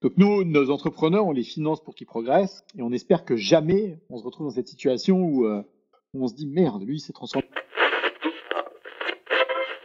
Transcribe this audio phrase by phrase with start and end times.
[0.00, 3.98] Donc nous, nos entrepreneurs, on les finance pour qu'ils progressent et on espère que jamais
[4.10, 5.64] on se retrouve dans cette situation où, euh,
[6.14, 7.48] où on se dit merde, lui, il s'est transformé.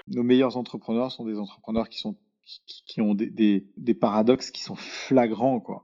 [0.08, 2.16] Nos meilleurs entrepreneurs sont des entrepreneurs qui sont
[2.46, 5.82] qui, qui ont des, des, des paradoxes qui sont flagrants, quoi.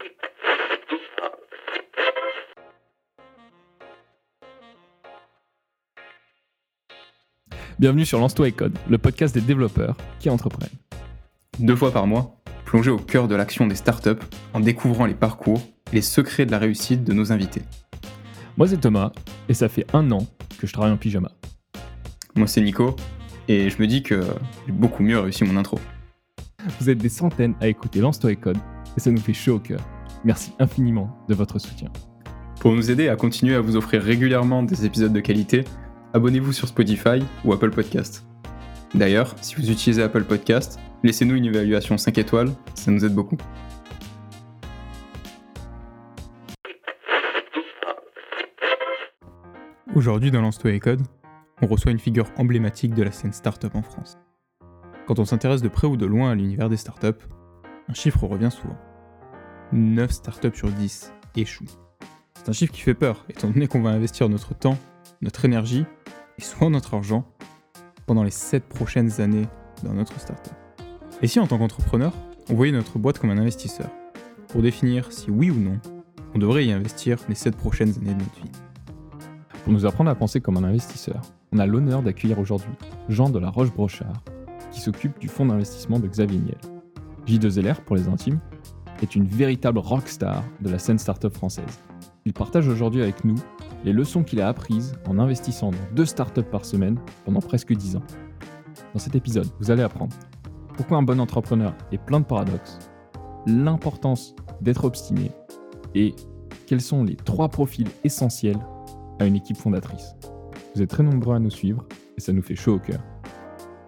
[7.80, 10.78] Bienvenue sur Lance-toi et Code, le podcast des développeurs qui entreprennent.
[11.60, 12.39] Deux fois par mois,
[12.70, 14.22] plongez au cœur de l'action des startups
[14.54, 15.60] en découvrant les parcours
[15.92, 17.64] et les secrets de la réussite de nos invités.
[18.58, 19.12] Moi c'est Thomas
[19.50, 20.28] et ça fait un an
[20.60, 21.32] que je travaille en pyjama.
[22.36, 22.96] Moi c'est Nico
[23.48, 24.22] et je me dis que
[24.68, 25.80] j'ai beaucoup mieux réussi mon intro.
[26.80, 28.60] Vous êtes des centaines à écouter Lance-toi et Code
[28.96, 29.80] et ça nous fait chaud au cœur.
[30.24, 31.90] Merci infiniment de votre soutien.
[32.60, 35.64] Pour nous aider à continuer à vous offrir régulièrement des épisodes de qualité,
[36.14, 38.28] abonnez-vous sur Spotify ou Apple Podcast.
[38.94, 43.38] D'ailleurs, si vous utilisez Apple Podcast, laissez-nous une évaluation 5 étoiles, ça nous aide beaucoup.
[49.96, 51.02] Aujourd'hui dans Lance-toi et Code,
[51.62, 54.18] on reçoit une figure emblématique de la scène startup en France.
[55.08, 57.26] Quand on s'intéresse de près ou de loin à l'univers des startups,
[57.88, 58.78] un chiffre revient souvent.
[59.72, 61.66] 9 startups sur 10 échouent.
[62.36, 64.78] C'est un chiffre qui fait peur, étant donné qu'on va investir notre temps,
[65.22, 65.86] notre énergie
[66.38, 67.26] et souvent notre argent
[68.06, 69.48] pendant les 7 prochaines années
[69.84, 70.54] dans notre startup.
[71.22, 72.14] Et si en tant qu'entrepreneur,
[72.50, 73.90] on voyait notre boîte comme un investisseur,
[74.48, 75.78] pour définir si oui ou non,
[76.34, 78.52] on devrait y investir les 7 prochaines années de notre vie.
[79.64, 82.72] Pour nous apprendre à penser comme un investisseur, on a l'honneur d'accueillir aujourd'hui
[83.10, 84.24] Jean de la Roche-Brochard,
[84.72, 86.58] qui s'occupe du fonds d'investissement de Xavier Niel.
[87.28, 88.40] J2LR, pour les intimes,
[89.02, 91.80] est une véritable rockstar de la scène startup française.
[92.24, 93.36] Il partage aujourd'hui avec nous
[93.84, 97.98] les leçons qu'il a apprises en investissant dans deux startups par semaine pendant presque 10
[97.98, 98.04] ans.
[98.94, 100.16] Dans cet épisode, vous allez apprendre
[100.80, 101.76] pourquoi un bon entrepreneur?
[101.92, 102.80] Est plein de paradoxes,
[103.46, 105.30] l'importance d'être obstiné
[105.94, 106.16] et
[106.68, 108.60] quels sont les trois profils essentiels
[109.20, 110.16] à une équipe fondatrice.
[110.74, 111.86] Vous êtes très nombreux à nous suivre
[112.18, 113.02] et ça nous fait chaud au cœur.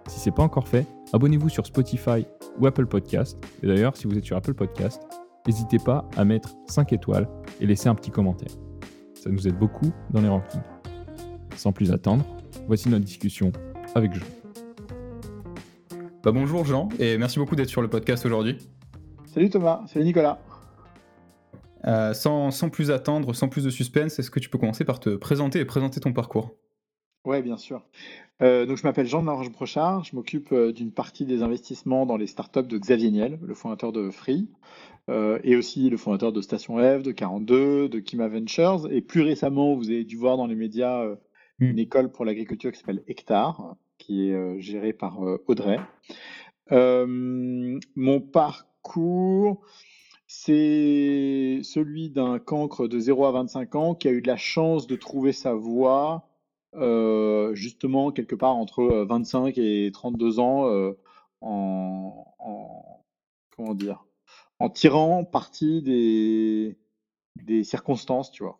[0.06, 2.26] Si ce n'est pas encore fait, abonnez-vous sur Spotify
[2.60, 3.42] ou Apple Podcast.
[3.62, 5.00] Et d'ailleurs, si vous êtes sur Apple Podcast,
[5.46, 7.26] n'hésitez pas à mettre 5 étoiles
[7.58, 8.52] et laisser un petit commentaire.
[9.14, 10.60] Ça nous aide beaucoup dans les rankings.
[11.56, 12.26] Sans plus attendre,
[12.66, 13.50] voici notre discussion
[13.94, 14.41] avec Jean.
[16.24, 18.56] Bah bonjour Jean, et merci beaucoup d'être sur le podcast aujourd'hui.
[19.26, 20.40] Salut Thomas, salut Nicolas.
[21.84, 25.00] Euh, sans, sans, plus attendre, sans plus de suspense, est-ce que tu peux commencer par
[25.00, 26.54] te présenter et présenter ton parcours?
[27.24, 27.84] Oui, bien sûr.
[28.40, 32.06] Euh, donc je m'appelle Jean de la Roche-Brochard, je m'occupe euh, d'une partie des investissements
[32.06, 34.48] dans les startups de Xavier Niel, le fondateur de Free,
[35.10, 39.22] euh, et aussi le fondateur de Station F, de 42, de Kima Ventures, et plus
[39.22, 41.04] récemment, vous avez dû voir dans les médias
[41.62, 41.70] Mm.
[41.70, 45.78] une école pour l'agriculture qui s'appelle Hectare, qui est euh, gérée par euh, Audrey.
[46.72, 49.64] Euh, mon parcours,
[50.26, 54.86] c'est celui d'un cancre de 0 à 25 ans qui a eu de la chance
[54.86, 56.28] de trouver sa voie
[57.54, 60.94] justement quelque part entre euh, 25 et 32 ans
[61.42, 63.04] en, en-
[63.54, 64.06] comment dire
[64.58, 66.78] en tirant parti des,
[67.64, 68.58] circonstances, tu vois.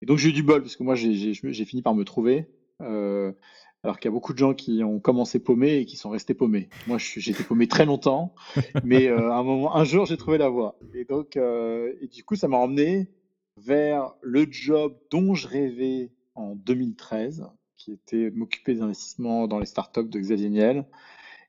[0.00, 2.48] Et donc j'ai eu du bol parce que moi j'ai fini par me trouver.
[3.82, 6.34] Alors qu'il y a beaucoup de gens qui ont commencé paumés et qui sont restés
[6.34, 6.68] paumés.
[6.86, 8.34] Moi, j'ai été paumé très longtemps,
[8.84, 10.78] mais euh, un moment, un jour, j'ai trouvé la voie.
[10.94, 13.08] Et donc, euh, et du coup, ça m'a emmené
[13.56, 19.66] vers le job dont je rêvais en 2013, qui était m'occuper des investissements dans les
[19.66, 20.86] startups de Xavier Niel.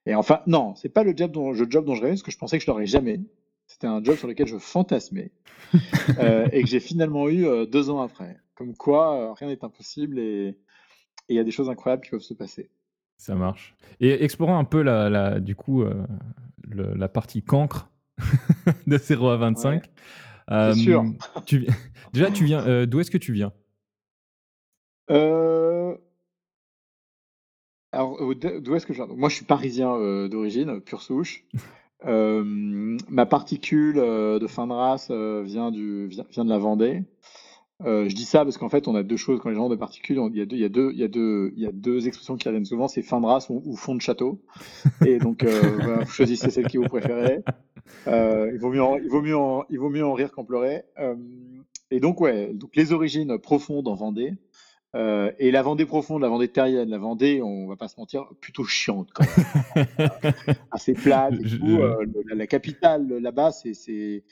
[0.06, 2.32] Et enfin, non, c'est pas le job dont, le job dont je rêvais, parce que
[2.32, 3.22] je pensais que je l'aurais jamais.
[3.68, 5.32] C'était un job sur lequel je fantasmais
[6.20, 8.38] euh, et que j'ai finalement eu euh, deux ans après.
[8.56, 10.58] Comme quoi, rien n'est impossible et
[11.30, 12.70] et il y a des choses incroyables qui peuvent se passer.
[13.18, 13.76] Ça marche.
[14.00, 16.06] Et explorons un peu la, la- du coup euh,
[16.68, 17.90] le- la partie cancre
[18.88, 19.84] de 0 à 25.
[20.50, 21.04] c'est sûr.
[21.46, 21.68] tu vi-
[22.12, 22.66] déjà, tu viens.
[22.68, 23.54] euh, D'où est-ce que tu viens?
[25.10, 25.96] Euh,
[27.92, 29.14] Alors, euh, d'o- d'où est-ce que je viens?
[29.16, 31.44] Moi, je suis parisien euh, d'origine, pure souche.
[32.06, 32.44] Euh,
[33.08, 37.02] ma particule euh, de fin de race euh, vient, du, vient, vient de la Vendée.
[37.86, 39.70] Euh, je dis ça parce qu'en fait, on a deux choses quand les gens ont
[39.70, 40.20] des particules.
[40.32, 41.72] Il y a deux, il y a deux, il y a deux, il y a
[41.72, 44.42] deux expressions qui reviennent souvent, c'est fin de race ou, ou fond de château.
[45.06, 45.60] Et donc, euh,
[46.06, 47.44] vous choisissez celle qui vous préférez.
[48.08, 50.46] Euh, il vaut mieux, en, il vaut mieux, en, il vaut mieux en rire qu'en
[50.46, 50.84] pleurer.
[51.92, 54.34] Et donc, ouais, donc les origines profondes en Vendée.
[54.96, 58.28] Euh, et la Vendée profonde, la Vendée terrienne, la Vendée, on va pas se mentir,
[58.40, 59.26] plutôt chiante quand
[59.76, 59.88] même.
[60.72, 61.78] Assez plate et tout.
[61.80, 64.24] Euh, la, la capitale là-bas, c'est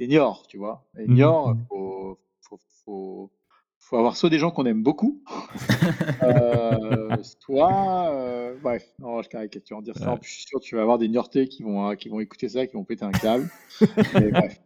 [0.00, 0.86] Niort, tu vois.
[0.98, 1.64] Et Mhm, Niort, mhm.
[1.68, 3.30] faut, faut, faut,
[3.78, 5.22] faut avoir soit des gens qu'on aime beaucoup,
[6.22, 10.12] euh, soit, euh, bref, non, je caricature en dire ça.
[10.12, 12.20] En plus, je suis sûr que tu vas avoir des Niortais qui vont, qui vont
[12.20, 13.48] écouter ça, qui vont péter un câble.
[14.14, 14.60] Mais bref.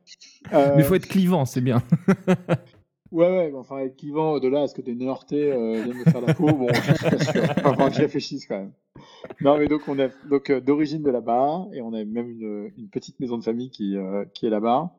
[0.50, 1.82] Mais il faut être clivant, c'est bien.
[3.10, 6.04] Ouais, ouais, enfin, être clivant de là à ce que des Niortais euh, viennent me
[6.04, 7.42] faire la peau, bon, je suis pas sûr.
[7.62, 8.72] Enfin, que je réfléchisse quand même.
[9.42, 12.88] Non, mais donc, on est donc d'origine de là-bas, et on a même une, une,
[12.88, 13.96] petite maison de famille qui,
[14.32, 14.96] qui est là-bas.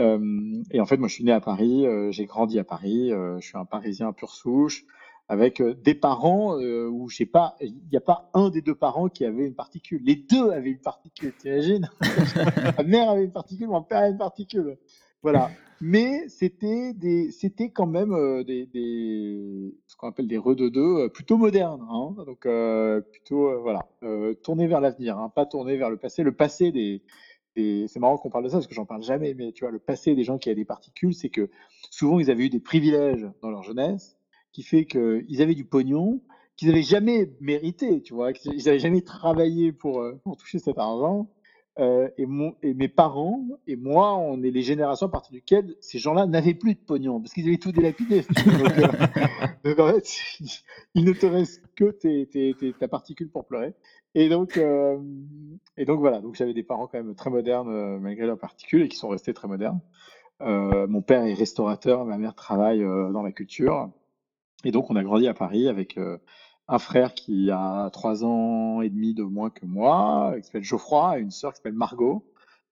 [0.00, 3.12] Euh, et en fait, moi, je suis né à Paris, euh, j'ai grandi à Paris,
[3.12, 4.84] euh, je suis un Parisien pur souche,
[5.28, 9.24] avec des parents où j'ai pas, il n'y a pas un des deux parents qui
[9.24, 10.02] avait une particule.
[10.02, 11.88] Les deux avaient une particule, t'imagines?
[12.76, 14.76] Ma mère avait une particule, mon père avait une particule.
[15.22, 15.52] Voilà.
[15.80, 18.68] Mais c'était des, c'était quand même des,
[19.86, 21.86] ce qu'on appelle des re de deux, plutôt modernes.
[21.88, 22.48] Hein Donc
[23.12, 23.86] plutôt voilà,
[24.42, 26.24] tourner vers l'avenir, hein, pas tourner vers le passé.
[26.24, 27.02] Le passé des
[27.56, 29.78] c'est marrant qu'on parle de ça parce que j'en parle jamais, mais tu vois, le
[29.78, 31.50] passé des gens qui avaient des particules, c'est que
[31.90, 34.16] souvent ils avaient eu des privilèges dans leur jeunesse,
[34.52, 36.20] qui fait qu'ils avaient du pognon,
[36.56, 41.30] qu'ils n'avaient jamais mérité, tu vois, qu'ils n'avaient jamais travaillé euh, pour toucher cet argent.
[41.78, 46.26] Euh, et, mes parents et moi, on est les générations à partir duquel ces gens-là
[46.26, 48.24] n'avaient plus de pognon parce qu'ils avaient tout délapidé.
[48.46, 50.18] euh, donc, en fait,
[50.94, 53.74] il ne te reste que tes, ta particule pour pleurer.
[54.14, 54.98] Et donc, euh,
[55.76, 58.88] et donc voilà, donc j'avais des parents quand même très modernes malgré leurs particules et
[58.88, 59.80] qui sont restés très modernes.
[60.40, 63.90] Mon père est restaurateur, ma mère travaille dans la culture.
[64.64, 65.98] Et donc on a grandi à Paris avec
[66.70, 71.18] un frère qui a trois ans et demi de moins que moi, qui s'appelle Geoffroy,
[71.18, 72.24] et une sœur qui s'appelle Margot.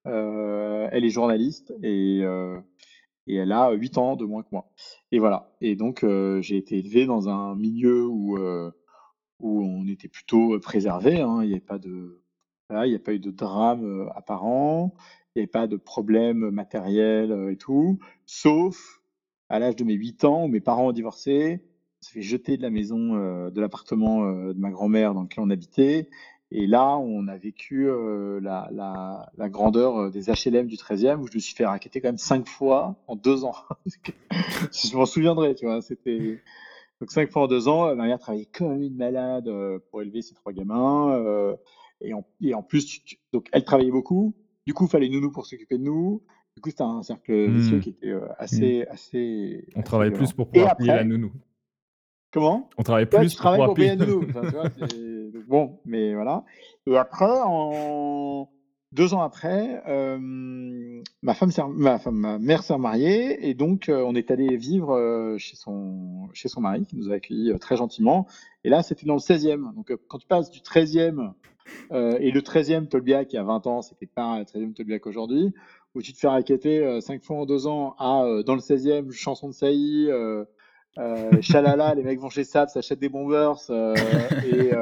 [0.04, 2.20] elle est journaliste et,
[3.26, 4.70] et elle a huit ans de moins que moi.
[5.10, 5.50] Et voilà.
[5.60, 6.06] Et donc
[6.40, 8.38] j'ai été élevé dans un milieu où
[9.40, 11.20] où on était plutôt préservé.
[11.20, 11.40] Hein.
[11.42, 14.94] Il n'y avait pas a pas eu de drame apparent,
[15.34, 19.00] il n'y avait pas de problème matériel et tout, sauf
[19.48, 21.62] à l'âge de mes 8 ans où mes parents ont divorcé,
[22.00, 23.14] s'est fait jeter de la maison,
[23.50, 26.08] de l'appartement de ma grand-mère dans lequel on habitait.
[26.50, 27.88] Et là, on a vécu
[28.40, 32.08] la, la, la, grandeur des HLM du 13e, où je me suis fait raqueter quand
[32.08, 33.54] même cinq fois en deux ans.
[34.72, 35.82] je m'en souviendrai, tu vois.
[35.82, 36.40] C'était,
[37.00, 40.22] donc cinq fois en deux ans, ma mère travaillait comme une malade euh, pour élever
[40.22, 41.14] ses trois gamins.
[41.14, 41.54] Euh,
[42.00, 43.02] et, en, et, en, plus,
[43.32, 44.34] donc elle travaillait beaucoup.
[44.66, 46.22] Du coup, il fallait nounou pour s'occuper de nous.
[46.56, 47.80] Du coup, c'était un cercle vicieux mmh.
[47.80, 48.92] qui était euh, assez, mmh.
[48.92, 49.68] assez.
[49.76, 51.32] On travaille plus pour pouvoir payer la nounou.
[52.30, 52.68] Comment?
[52.76, 54.26] On travaille plus pour payer la nounou.
[55.46, 56.44] bon, mais voilà.
[56.86, 58.48] Et après, en
[58.92, 60.16] deux ans après, euh,
[61.22, 64.94] ma, femme ma, femme, ma mère s'est mariée et donc euh, on est allé vivre
[64.94, 68.26] euh, chez, son, chez son mari qui nous a accueillis très gentiment.
[68.64, 69.74] Et là, c'était dans le 16e.
[69.74, 71.32] Donc quand tu passes du 13e
[71.90, 75.52] et le 13e Tolbiac il y a 20 ans, c'était pas le 13e Tolbiac aujourd'hui,
[75.94, 79.48] où tu te fais raqueter 5 fois en 2 ans à dans le 16e, chanson
[79.48, 80.08] de Sailly,
[81.40, 84.72] chalala, les mecs vont chez Sap, s'achètent des bombers et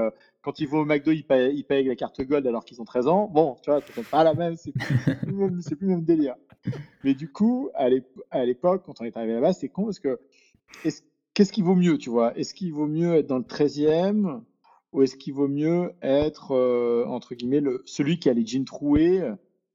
[0.46, 3.08] quand ils vont au McDo, ils payent, avec la carte Gold alors qu'ils ont 13
[3.08, 3.26] ans.
[3.26, 4.86] Bon, tu vois, c'est pas la même, c'est plus,
[5.26, 6.36] plus, le même délire.
[7.02, 10.20] Mais du coup, à l'époque, quand on est arrivé là-bas, c'est con parce que
[11.34, 12.36] qu'est-ce qui vaut mieux, tu vois?
[12.38, 14.40] Est-ce qu'il vaut mieux être dans le 13e
[14.92, 18.64] ou est-ce qu'il vaut mieux être, euh, entre guillemets, le, celui qui a les jeans
[18.64, 19.20] troués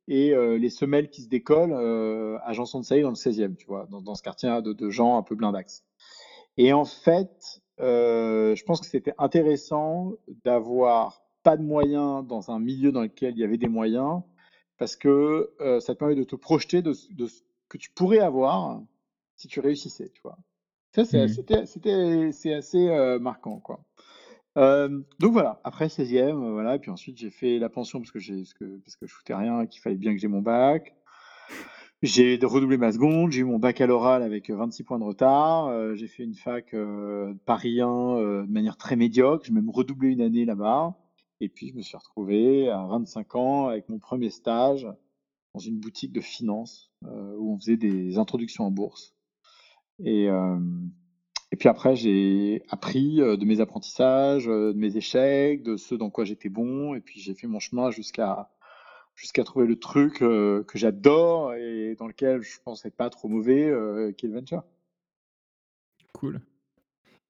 [0.08, 3.58] et euh, les semelles qui se décollent euh, à Janson de Sailly dans le 16e,
[3.58, 5.84] tu vois, dans, ce quartier de, de gens un peu blindax.
[6.57, 10.13] Et en fait, euh, je pense que c'était intéressant
[10.45, 14.21] d'avoir pas de moyens dans un milieu dans lequel il y avait des moyens,
[14.77, 18.19] parce que euh, ça te permet de te projeter de, de, ce que tu pourrais
[18.19, 18.81] avoir
[19.35, 20.37] si tu réussissais, tu vois.
[20.94, 22.54] Ça, c'est mmh.
[22.54, 23.80] assez euh, marquant, quoi.
[24.56, 28.54] donc voilà, après 16e, voilà, et puis ensuite j'ai fait la pension parce que, parce
[28.54, 30.94] que, parce que je foutais rien, qu'il fallait bien que j'ai mon bac.
[32.04, 35.68] J'ai redoublé ma seconde, j'ai eu mon baccalauréat avec 26 points de retard.
[35.68, 39.46] Euh, j'ai fait une fac euh, Paris 1 euh, de manière très médiocre.
[39.46, 40.96] J'ai même redoublé une année là-bas.
[41.42, 44.88] Et puis, je me suis retrouvé à 25 ans avec mon premier stage
[45.54, 49.16] dans une boutique de finance où on faisait des introductions en bourse.
[50.04, 56.12] Et, et puis après, j'ai appris de mes apprentissages, de mes échecs, de ce dans
[56.12, 56.94] quoi j'étais bon.
[56.94, 58.52] Et puis, j'ai fait mon chemin jusqu'à
[59.21, 63.71] jusqu'à trouver le truc que j'adore et dans lequel je pense être pas trop mauvais,
[64.18, 64.63] qui est le venture.
[66.13, 66.42] Cool.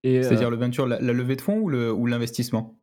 [0.02, 2.80] C'est-à-dire le venture, la, levée de fonds ou l'investissement?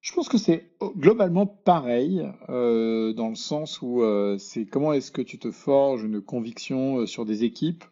[0.00, 4.02] Je pense que c'est globalement pareil, dans le sens où
[4.38, 7.84] c'est comment est-ce que tu te forges une conviction sur des équipes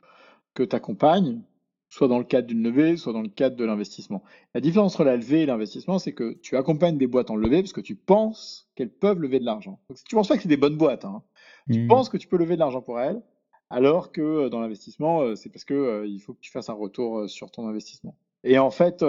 [0.54, 1.40] que tu accompagnes
[1.88, 4.22] soit dans le cadre d'une levée, soit dans le cadre de l'investissement.
[4.54, 7.62] La différence entre la levée et l'investissement, c'est que tu accompagnes des boîtes en levée
[7.62, 9.80] parce que tu penses qu'elles peuvent lever de l'argent.
[9.88, 11.22] Donc, tu ne penses pas que c'est des bonnes boîtes, hein.
[11.70, 11.88] tu mmh.
[11.88, 13.22] penses que tu peux lever de l'argent pour elles,
[13.70, 17.50] alors que dans l'investissement, c'est parce que il faut que tu fasses un retour sur
[17.50, 18.16] ton investissement.
[18.44, 19.04] Et en fait,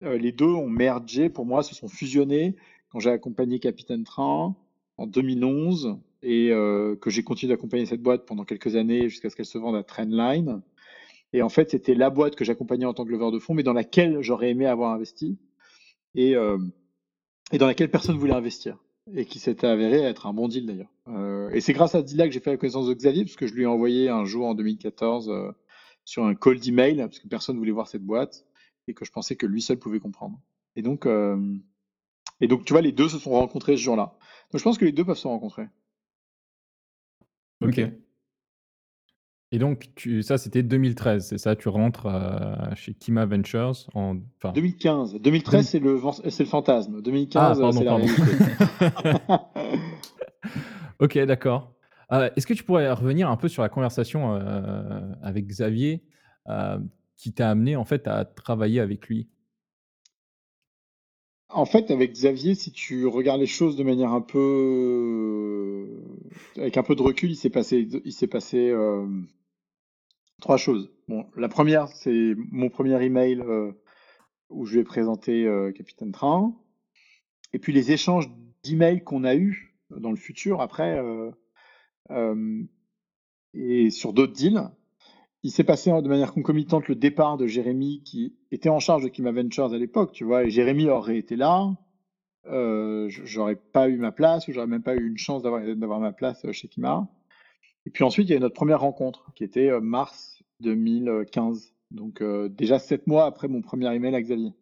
[0.00, 2.56] les deux ont mergé, pour moi, se sont fusionnés
[2.90, 4.56] quand j'ai accompagné Capitaine Train
[4.96, 9.46] en 2011 et que j'ai continué d'accompagner cette boîte pendant quelques années jusqu'à ce qu'elle
[9.46, 10.62] se vende à Trendline.
[11.34, 13.62] Et en fait, c'était la boîte que j'accompagnais en tant que leveur de fonds, mais
[13.62, 15.36] dans laquelle j'aurais aimé avoir investi
[16.14, 16.36] et,
[17.52, 18.78] et dans laquelle personne ne voulait investir
[19.12, 20.92] et qui s'était avéré être un bon deal d'ailleurs.
[21.08, 23.36] Euh, et c'est grâce à ce deal-là que j'ai fait la connaissance de Xavier, parce
[23.36, 25.52] que je lui ai envoyé un jour en 2014 euh,
[26.04, 28.46] sur un call d'email, parce que personne ne voulait voir cette boîte,
[28.88, 30.40] et que je pensais que lui seul pouvait comprendre.
[30.76, 31.38] Et donc, euh,
[32.40, 34.16] et donc tu vois, les deux se sont rencontrés ce jour-là.
[34.52, 35.66] Donc je pense que les deux peuvent se rencontrer.
[37.62, 37.80] Ok.
[39.54, 41.54] Et donc, tu, ça, c'était 2013, c'est ça?
[41.54, 44.16] Tu rentres euh, chez Kima Ventures en.
[44.52, 45.20] 2015.
[45.20, 47.00] 2013, c'est le, c'est le fantasme.
[47.00, 48.22] 2015, ah, c'est la réalité.
[50.98, 51.72] ok, d'accord.
[52.10, 56.02] Euh, est-ce que tu pourrais revenir un peu sur la conversation euh, avec Xavier
[57.14, 59.28] qui t'a amené en fait à travailler avec lui?
[61.48, 65.86] En fait, avec Xavier, si tu regardes les choses de manière un peu,
[66.56, 68.74] avec un peu de recul, il s'est passé, il s'est passé
[70.40, 70.90] Trois choses.
[71.08, 73.72] Bon, la première, c'est mon premier email euh,
[74.50, 76.54] où je vais présenter euh, Capitaine Train.
[77.52, 78.30] Et puis les échanges
[78.62, 80.98] d'emails qu'on a eus dans le futur après
[82.10, 82.62] euh,
[83.52, 84.70] et sur d'autres deals.
[85.42, 89.08] Il s'est passé de manière concomitante le départ de Jérémy qui était en charge de
[89.08, 91.70] Kima Ventures à l'époque, tu vois, et Jérémy aurait été là.
[92.46, 96.50] j'aurais pas eu ma place ou j'aurais même pas eu une chance d'avoir ma place
[96.52, 97.08] chez Kima.
[97.86, 101.74] Et puis ensuite, il y a eu notre première rencontre qui était mars 2015.
[101.90, 104.52] Donc euh, déjà sept mois après mon premier email à Xavier.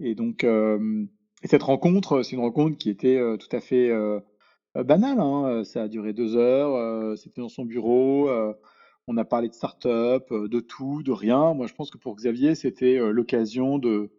[0.00, 1.06] Et donc euh,
[1.44, 3.90] cette rencontre, c'est une rencontre qui était euh, tout à fait
[4.74, 5.20] banale.
[5.20, 5.64] Hein.
[5.64, 7.16] Ça a duré deux heures.
[7.16, 8.30] C'était dans son bureau.
[9.06, 11.54] on a parlé de start-up, de tout, de rien.
[11.54, 14.10] Moi, je pense que pour Xavier, c'était l'occasion de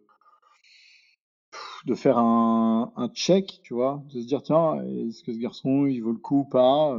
[1.86, 5.84] de faire un, un, check, tu vois, de se dire tiens, est-ce que ce garçon
[5.84, 6.96] il vaut le coup ou pas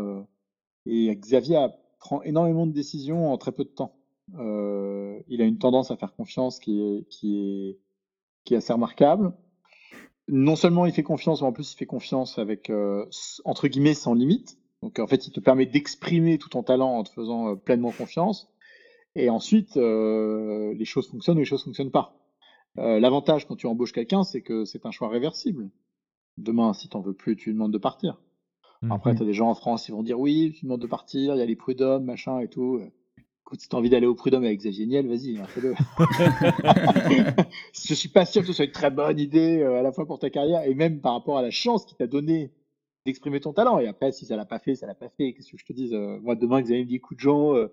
[0.85, 1.67] Et Xavier
[1.99, 3.95] prend énormément de décisions en très peu de temps.
[4.37, 7.79] Euh, il a une tendance à faire confiance qui est, qui est,
[8.43, 9.33] qui est assez remarquable.
[10.27, 13.05] Non seulement il fait confiance, mais en plus il fait confiance avec, euh,
[13.43, 14.57] entre guillemets, sans limite.
[14.81, 17.91] Donc en fait, il te permet d'exprimer tout ton talent en te faisant euh, pleinement
[17.91, 18.47] confiance.
[19.15, 22.19] Et ensuite, les choses fonctionnent ou les choses ne fonctionnent pas.
[22.75, 25.69] L'avantage quand tu embauches quelqu'un, c'est que c'est un choix réversible.
[26.37, 28.19] Demain, si tu n'en veux plus, tu lui demandes de partir.
[28.91, 30.87] Après, mmh tu as des gens en France, ils vont dire oui, tu demandes de
[30.87, 32.81] partir, il y a les prud'hommes, machin et tout.
[33.45, 35.75] Écoute, si tu as envie d'aller au prud'homme avec Xavier Niel, vas-y, hein, fais-le.
[37.73, 40.07] je suis pas sûr que ce soit une très bonne idée euh, à la fois
[40.07, 42.51] pour ta carrière et même par rapport à la chance qu'il t'a donnée
[43.05, 43.77] d'exprimer ton talent.
[43.77, 45.33] Et après, si ça l'a pas fait, ça l'a pas fait.
[45.33, 47.67] Qu'est-ce que je te dise euh, Moi, demain, Xavier me dit écoute, Jean, euh,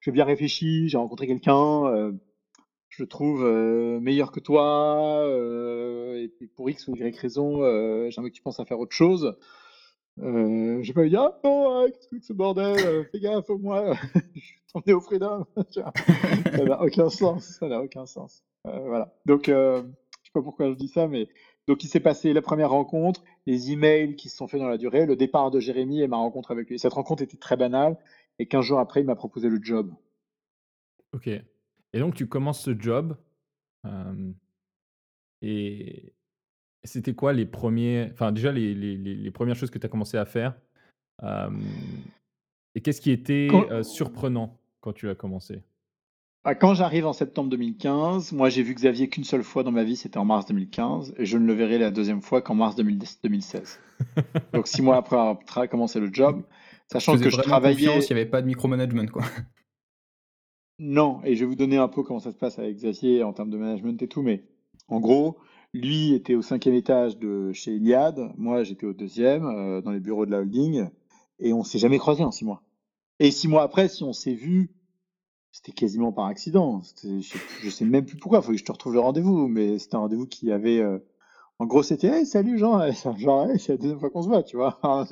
[0.00, 2.12] j'ai bien réfléchi, j'ai rencontré quelqu'un,
[2.88, 3.44] je le trouve
[4.00, 5.28] meilleur que toi,
[6.14, 7.56] et pour X ou Y raison,
[8.08, 9.36] j'aimerais que tu penses à faire autre chose.
[10.20, 13.94] Euh, pas lui dire ah non qu'est-ce que ce bordel euh, fais gaffe au moins
[14.34, 15.92] je suis tombé au freedom ça
[16.64, 18.42] n'a aucun sens ça n'a aucun sens.
[18.66, 19.14] Euh, voilà.
[19.26, 19.82] Donc je
[20.24, 21.28] sais pas pourquoi je dis ça mais
[21.68, 24.78] donc il s'est passé la première rencontre les emails qui se sont faits dans la
[24.78, 26.78] durée le départ de Jérémy et ma rencontre avec lui.
[26.78, 27.96] Cette rencontre était très banale
[28.40, 29.94] et 15 jours après il m'a proposé le job.
[31.12, 31.28] Ok.
[31.28, 33.16] Et donc tu commences ce job
[35.42, 36.12] et
[36.84, 40.16] c'était quoi les premiers, enfin déjà les, les, les, premières choses que tu as commencé
[40.16, 40.54] à faire
[42.74, 43.48] Et qu'est-ce qui était
[43.82, 45.62] surprenant quand tu as commencé?
[46.44, 49.84] Ah, Quand j'arrive en septembre 2015, moi j'ai vu Xavier qu'une seule fois dans ma
[49.84, 52.76] vie, c'était en mars 2015, et je ne le verrai la deuxième fois qu'en mars
[52.76, 53.80] 2016.
[54.54, 56.42] Donc six mois après avoir commencé le job,
[56.90, 57.98] sachant que je travaillais.
[57.98, 59.24] Il n'y avait pas de micromanagement quoi.
[60.78, 63.32] Non, et je vais vous donner un peu comment ça se passe avec Xavier en
[63.32, 64.44] termes de management et tout, mais
[64.86, 65.38] en gros,
[65.74, 70.00] lui était au cinquième étage de chez Iliad, moi j'étais au deuxième, euh, dans les
[70.00, 70.88] bureaux de la holding,
[71.38, 72.62] et on s'est jamais croisé en six mois.
[73.20, 74.70] Et six mois après, si on s'est vu,
[75.52, 76.82] c'était quasiment par accident.
[77.02, 79.96] Je sais, même plus pourquoi, il faut que je te retrouve le rendez-vous, mais c'était
[79.96, 80.78] un rendez-vous qui avait.
[80.78, 80.98] Euh,
[81.58, 84.78] en gros, c'était salut Jean, genre, c'est la deuxième fois qu'on se voit, tu vois.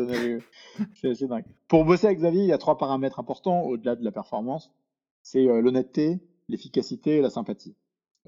[0.95, 1.45] c'est assez dingue.
[1.69, 4.73] Pour bosser avec Xavier, il y a trois paramètres importants au-delà de la performance
[5.23, 7.75] c'est euh, l'honnêteté, l'efficacité et la sympathie.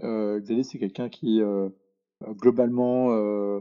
[0.01, 1.41] Xavier, c'est quelqu'un qui
[2.27, 3.61] globalement euh,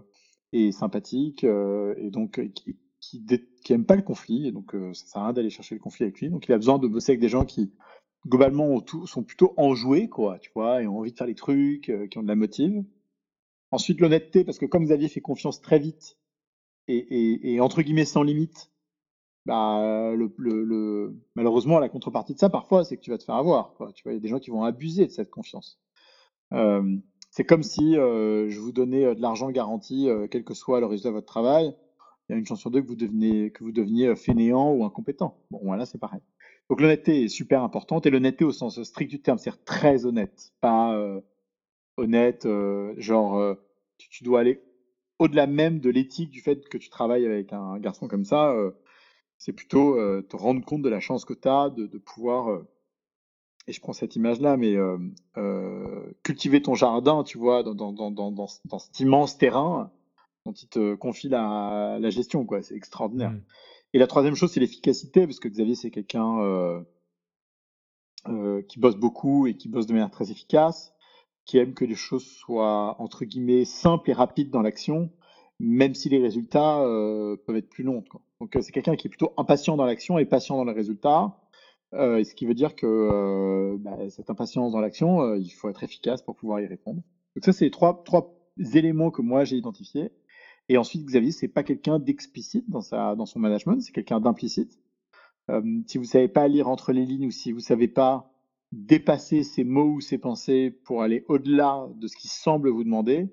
[0.53, 5.21] est sympathique euh, et donc qui, qui, aime pas le conflit et donc ça sert
[5.21, 6.29] à rien d'aller chercher le conflit avec lui.
[6.29, 7.71] Donc il a besoin de bosser avec des gens qui
[8.25, 12.17] globalement sont plutôt enjoués quoi, tu vois, et ont envie de faire les trucs, qui
[12.17, 12.83] ont de la motive.
[13.71, 16.17] Ensuite l'honnêteté parce que comme Xavier fait confiance très vite
[16.87, 18.71] et, et, et entre guillemets sans limite,
[19.47, 23.23] bah, le, le, le- malheureusement, la contrepartie de ça, parfois, c'est que tu vas te
[23.23, 23.73] faire avoir.
[23.75, 23.93] Quoi.
[23.93, 25.79] Tu vois, il y a des gens qui vont abuser de cette confiance.
[26.53, 26.97] Euh,
[27.37, 30.79] c'est comme si euh, je vous donnais euh, de l'argent garanti, euh, quel que soit
[30.79, 31.75] le résultat de votre travail.
[32.27, 34.83] Il y a une chance sur deux que vous devenez, que vous deveniez fainéant ou
[34.83, 35.37] incompétent.
[35.51, 36.21] Bon, voilà, c'est pareil.
[36.67, 40.51] Donc l'honnêteté est super importante et l'honnêteté au sens strict du terme, c'est très honnête,
[40.61, 40.99] pas
[41.95, 42.45] honnête,
[42.97, 43.55] genre
[43.97, 44.61] tu, dois aller
[45.19, 48.53] au-delà même de l'éthique du fait que tu travailles avec un garçon comme ça.
[49.37, 52.61] c'est plutôt te rendre compte de la chance que tu as de, pouvoir,
[53.67, 54.97] et je prends cette image-là, mais euh,
[55.37, 59.91] euh, cultiver ton jardin, tu vois, dans, dans, dans, dans, dans, dans cet immense terrain
[60.45, 62.61] dont il te confie la, la gestion, quoi.
[62.61, 63.31] C'est extraordinaire.
[63.31, 63.41] Mm.
[63.93, 66.39] Et la troisième chose, c'est l'efficacité, parce que Xavier, c'est quelqu'un
[68.27, 70.93] euh, qui bosse beaucoup et qui bosse de manière très efficace,
[71.45, 75.09] qui aime que les choses soient, entre guillemets, simples et rapides dans l'action,
[75.59, 76.77] même si les résultats
[77.45, 78.03] peuvent être plus longs.
[78.09, 78.21] quoi.
[78.39, 81.37] Donc, c'est quelqu'un qui est plutôt impatient dans l'action et patient dans les résultats.
[81.93, 85.69] Euh, ce qui veut dire que euh, bah, cette impatience dans l'action, euh, il faut
[85.69, 87.01] être efficace pour pouvoir y répondre.
[87.35, 88.33] Donc ça, c'est trois, trois
[88.73, 90.11] éléments que moi j'ai identifiés.
[90.69, 94.79] Et ensuite, Xavier, c'est pas quelqu'un d'explicite dans, son management, c'est quelqu'un d'implicite.
[95.49, 98.33] Euh, si vous savez pas lire entre les lignes ou si vous savez pas
[98.73, 103.29] dépasser ses mots ou ses pensées pour aller au-delà de ce qui semble vous demander,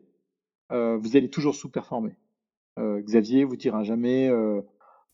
[0.71, 2.17] vous allez toujours sous-performer.
[2.79, 4.31] Xavier vous dira jamais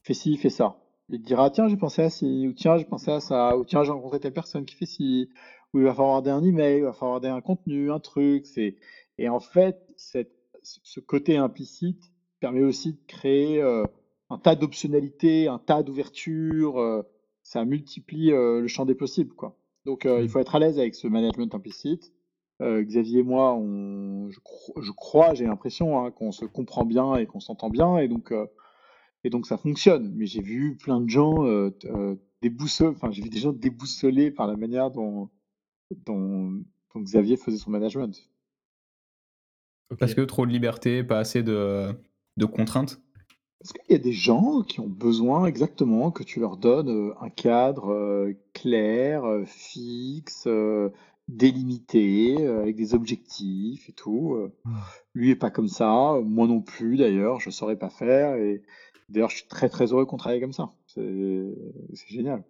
[0.02, 0.79] fais ci, fais ça.
[1.10, 3.64] Il te dira tiens, j'ai pensé à ci, ou tiens, j'ai pensé à ça, ou
[3.64, 5.28] tiens, j'ai rencontré telle personne qui fait ci,
[5.74, 8.46] ou il va falloir un email, il va falloir un contenu, un truc.
[8.46, 8.76] C'est...
[9.18, 12.02] Et en fait, cette, ce côté implicite
[12.38, 13.84] permet aussi de créer euh,
[14.30, 16.78] un tas d'optionnalités, un tas d'ouvertures.
[16.80, 17.02] euh,
[17.42, 19.56] ça multiplie euh, le champ des possibles, quoi.
[19.86, 20.28] Donc, il Mm.
[20.28, 22.12] faut être à l'aise avec ce management implicite.
[22.62, 27.16] Xavier et moi, on, je, cro- je crois, j'ai l'impression hein, qu'on se comprend bien
[27.16, 28.32] et qu'on s'entend bien, et donc,
[29.24, 30.12] et donc ça fonctionne.
[30.14, 34.30] Mais j'ai vu plein de gens euh, euh, déboussolés, enfin j'ai vu des gens déboussolés
[34.30, 35.28] par la manière dont,
[36.06, 36.52] dont,
[36.94, 38.28] dont Xavier faisait son management.
[39.90, 39.98] Ok.
[39.98, 41.92] Parce que trop de liberté, pas assez de,
[42.36, 43.00] de contraintes?
[43.58, 47.14] Parce qu'il y a des gens qui ont besoin exactement que tu leur donnes euh,
[47.20, 50.48] un cadre euh, clair, fixe,
[51.28, 54.50] délimité, avec des objectifs et tout.
[54.64, 54.76] Mm.
[55.14, 58.34] Lui est pas comme ça, moi non plus d'ailleurs, je saurais pas faire.
[58.36, 58.62] Et
[59.10, 60.72] d'ailleurs, je suis très très heureux qu'on travaille comme ça.
[60.86, 61.02] C'est
[62.08, 62.44] génial.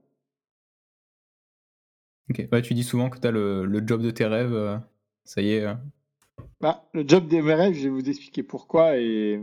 [2.31, 2.47] Ok.
[2.53, 4.53] Ouais, tu dis souvent que tu as le, le job de tes rêves.
[4.55, 4.79] euh,
[5.25, 5.65] ça y est.
[5.65, 5.75] euh.
[6.61, 9.41] Bah, le job des mes rêves, je vais vous expliquer pourquoi et,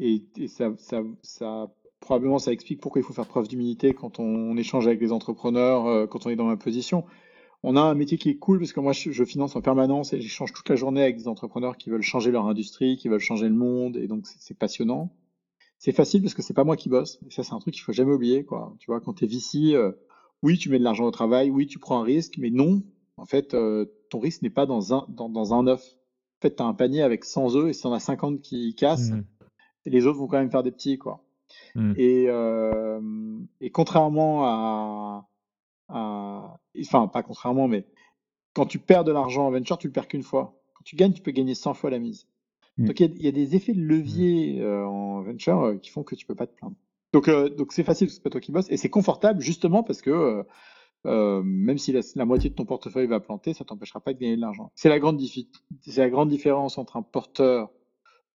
[0.00, 4.20] et, et ça, ça, ça probablement ça explique pourquoi il faut faire preuve d'humilité quand
[4.20, 7.04] on, on échange avec des entrepreneurs, euh, quand on est dans ma position.
[7.62, 10.12] On a un métier qui est cool parce que moi je, je finance en permanence
[10.12, 13.20] et j'échange toute la journée avec des entrepreneurs qui veulent changer leur industrie, qui veulent
[13.20, 15.12] changer le monde et donc c'est passionnant.
[15.78, 17.82] C'est facile parce que c'est pas moi qui bosse et ça c'est un truc qu'il
[17.84, 18.74] faut jamais oublier quoi.
[18.80, 19.92] Tu vois quand t'es VC, euh,
[20.42, 22.82] oui tu mets de l'argent au travail, oui tu prends un risque, mais non
[23.16, 25.82] en fait euh, ton risque n'est pas dans un dans, dans un œuf.
[26.38, 29.10] En fait t'as un panier avec 100 œufs et si t'en as 50 qui cassent,
[29.10, 29.24] Mm.
[29.86, 31.24] les autres vont quand même faire des petits quoi.
[31.76, 31.92] Mm.
[31.96, 33.00] Et, euh,
[33.60, 35.28] et contrairement à,
[35.88, 37.86] à- Enfin, pas contrairement, mais
[38.54, 40.60] quand tu perds de l'argent en venture, tu le perds qu'une fois.
[40.74, 42.26] Quand tu gagnes, tu peux gagner 100 fois la mise.
[42.78, 42.86] Mm.
[42.86, 46.14] Donc il y, a- des effets de levier euh, en venture euh, qui font que
[46.14, 46.76] tu peux pas te plaindre.
[47.12, 50.02] Donc euh, donc c'est facile, c'est pas toi qui bosses, et c'est confortable justement parce
[50.02, 50.44] que
[51.04, 54.40] même si la, moitié de ton portefeuille va planter, ça t'empêchera pas de gagner de
[54.40, 54.72] l'argent.
[54.74, 57.70] C'est la grande différence entre un porteur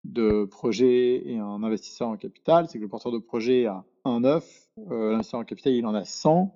[0.03, 4.23] de projet et un investisseur en capital, c'est que le porteur de projet a un
[4.23, 6.53] œuf, euh, l'investisseur en capital il en a 100.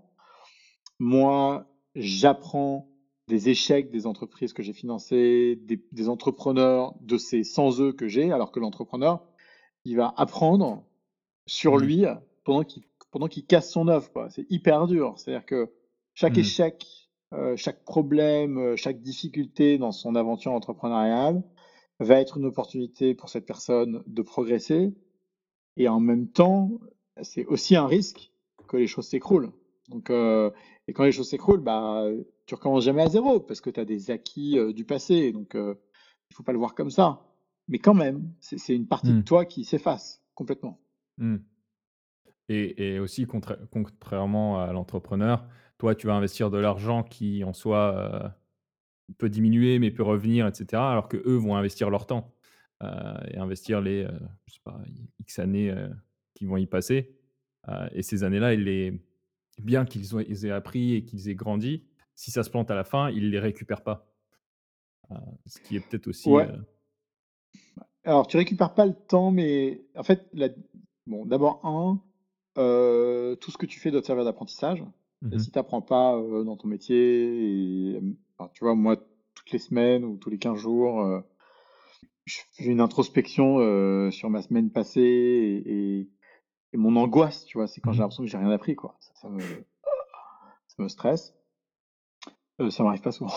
[0.99, 2.89] Moi, j'apprends
[3.27, 8.07] des échecs des entreprises que j'ai financées, des, des entrepreneurs de ces 100 œufs que
[8.07, 9.23] j'ai, alors que l'entrepreneur,
[9.85, 10.83] il va apprendre
[11.45, 11.81] sur Mm.
[11.81, 12.05] lui
[12.43, 14.11] pendant qu'il pendant qu'il casse son œuf.
[14.11, 14.29] quoi.
[14.29, 15.13] C'est hyper dur.
[15.17, 15.71] C'est-à-dire que
[16.13, 16.41] chaque Mm.
[16.41, 21.41] échec, euh, chaque problème, euh, chaque difficulté dans son aventure entrepreneuriale
[21.99, 24.93] va être une opportunité pour cette personne de progresser.
[25.77, 26.69] Et en même temps,
[27.21, 28.31] c'est aussi un risque
[28.67, 29.51] que les choses s'écroulent.
[29.89, 30.51] Donc, euh,
[30.87, 32.05] et quand les choses s'écroulent, bah,
[32.47, 35.31] tu recommences jamais à zéro parce que tu as des acquis euh, du passé.
[35.31, 35.75] Donc, euh,
[36.31, 37.21] il faut pas le voir comme ça.
[37.67, 39.23] Mais quand même, c'est une partie de Mm.
[39.25, 40.79] toi qui s'efface complètement.
[41.17, 41.35] Mm.
[42.49, 45.45] Et, et aussi, contra- contrairement à l'entrepreneur,
[45.77, 48.29] toi, tu vas investir de l'argent qui, en soi, euh,
[49.17, 50.81] peut diminuer, mais peut revenir, etc.
[50.81, 52.33] Alors que eux vont investir leur temps
[52.81, 54.07] et investir les,
[54.45, 54.79] je sais pas,
[55.19, 55.73] X années
[56.35, 57.15] qui vont y passer.
[57.91, 59.01] Et ces années-là, ils les,
[59.59, 61.86] bien qu'ils aient appris et qu'ils aient grandi,
[62.17, 64.05] si ça se plante à la fin, ils les récupèrent pas.
[65.11, 66.29] Euh, ce qui est peut-être aussi.
[66.29, 66.43] Ouais.
[66.43, 66.57] euh,
[68.03, 70.49] Alors, tu récupères pas le temps, mais en fait, la-
[71.05, 72.01] bon, d'abord, un,
[72.55, 74.83] tout ce que tu fais doit te servir d'apprentissage.
[75.31, 76.13] Et Mmh si tu apprends pas,
[76.45, 78.01] dans ton métier et
[78.53, 78.97] tu vois, moi,
[79.35, 81.23] toutes les semaines ou tous les 15 jours,
[82.25, 83.57] je fais une introspection,
[84.11, 86.09] sur ma semaine passée et
[86.73, 87.67] et mon angoisse, tu vois?
[87.67, 88.97] C'est quand j'ai Mmh l'impression que j'ai rien appris, quoi.
[88.99, 89.65] Ça ça me
[90.67, 91.36] ça me stresse.
[92.59, 93.31] Heu, ça m'arrive pas souvent.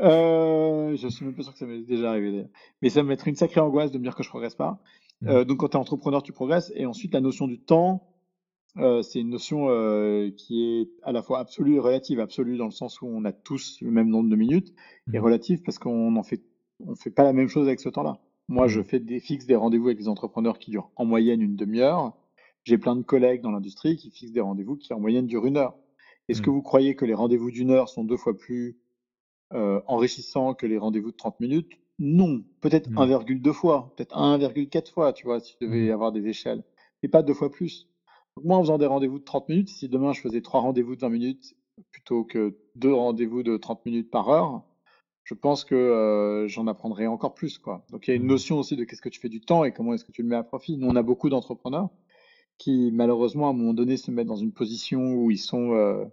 [0.00, 2.48] Heu, je suis même pas sûr que ça m'est déjà arrivé d'ailleurs.
[2.82, 4.78] Mais ça me mettrait une sacrée angoisse de me dire que je progresse pas.
[5.20, 5.38] Mmh.
[5.38, 8.04] Heu, donc quand tu es entrepreneur, tu progresses et ensuite la notion du temps,
[8.78, 12.20] heu, c'est une notion, heu, qui est à la fois absolue et relative.
[12.20, 14.68] Absolue dans le sens où on a tous le même nombre de minutes
[15.12, 15.20] et Mmh.
[15.20, 16.42] relative parce qu'on en fait
[16.80, 18.16] on fait pas la même chose avec ce temps-là.
[18.48, 18.84] Moi, je Mmh.
[18.84, 22.12] fais des fixe des rendez-vous avec des entrepreneurs qui durent en moyenne une demi heure.
[22.64, 25.56] J'ai plein de collègues dans l'industrie qui fixent des rendez-vous qui en moyenne durent une
[25.58, 25.74] heure.
[26.28, 26.52] Est-ce que Mmh.
[26.52, 28.78] vous croyez que les rendez-vous d'une heure sont 2 fois plus,
[29.54, 31.72] heu, enrichissants que les rendez-vous de 30 minutes?
[31.98, 33.08] Non, peut-être Mmh.
[33.20, 35.40] 1,2 fois, peut-être 1,4 fois, tu vois?
[35.40, 35.90] Si je devais Mmh.
[35.90, 36.62] avoir des échelles,
[37.02, 37.88] mais pas 2 fois plus.
[38.36, 40.94] Donc moi, en faisant des rendez-vous de 30 minutes, si demain je faisais 3 rendez-vous
[40.96, 41.54] de 20 minutes
[41.90, 44.62] plutôt que 2 rendez-vous de 30 minutes par heure,
[45.24, 47.84] je pense que, heu, j'en apprendrais encore plus, quoi.
[47.90, 48.28] Donc il y a une Mmh.
[48.28, 50.28] notion aussi de qu'est-ce que tu fais du temps et comment est-ce que tu le
[50.28, 50.78] mets à profit.
[50.78, 51.88] Nous, on a beaucoup d'entrepreneurs
[52.58, 56.06] qui, malheureusement, à un moment donné, se mettent dans une position où ils sont, heu,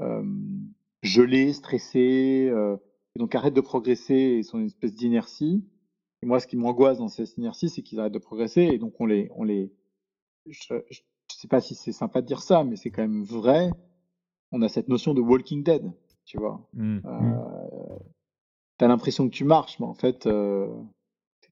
[0.00, 2.78] hem, gelés, stressés, heu
[3.14, 5.64] et donc arrêtent de progresser et sont une espèce d'inertie
[6.22, 9.00] et moi, ce qui m'angoisse dans cette inertie, c'est qu'ils arrêtent de progresser et donc
[9.00, 9.72] on les on les
[10.48, 11.00] je je
[11.32, 13.70] je sais pas si c'est sympa de dire ça, mais c'est quand même vrai.
[14.52, 15.92] On a cette notion de walking dead,
[16.26, 16.60] tu vois?
[16.74, 16.98] Mmh.
[17.06, 17.98] Heu, Mmh.
[18.78, 20.68] tu as l'impression que tu marches, mais en fait, heu,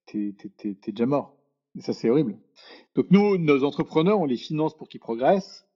[0.06, 1.36] tu es tu es tu es déjà mort
[1.78, 2.36] et ça, c'est horrible.
[2.94, 5.66] Donc nous, nos entrepreneurs, on les finance pour qu'ils progressent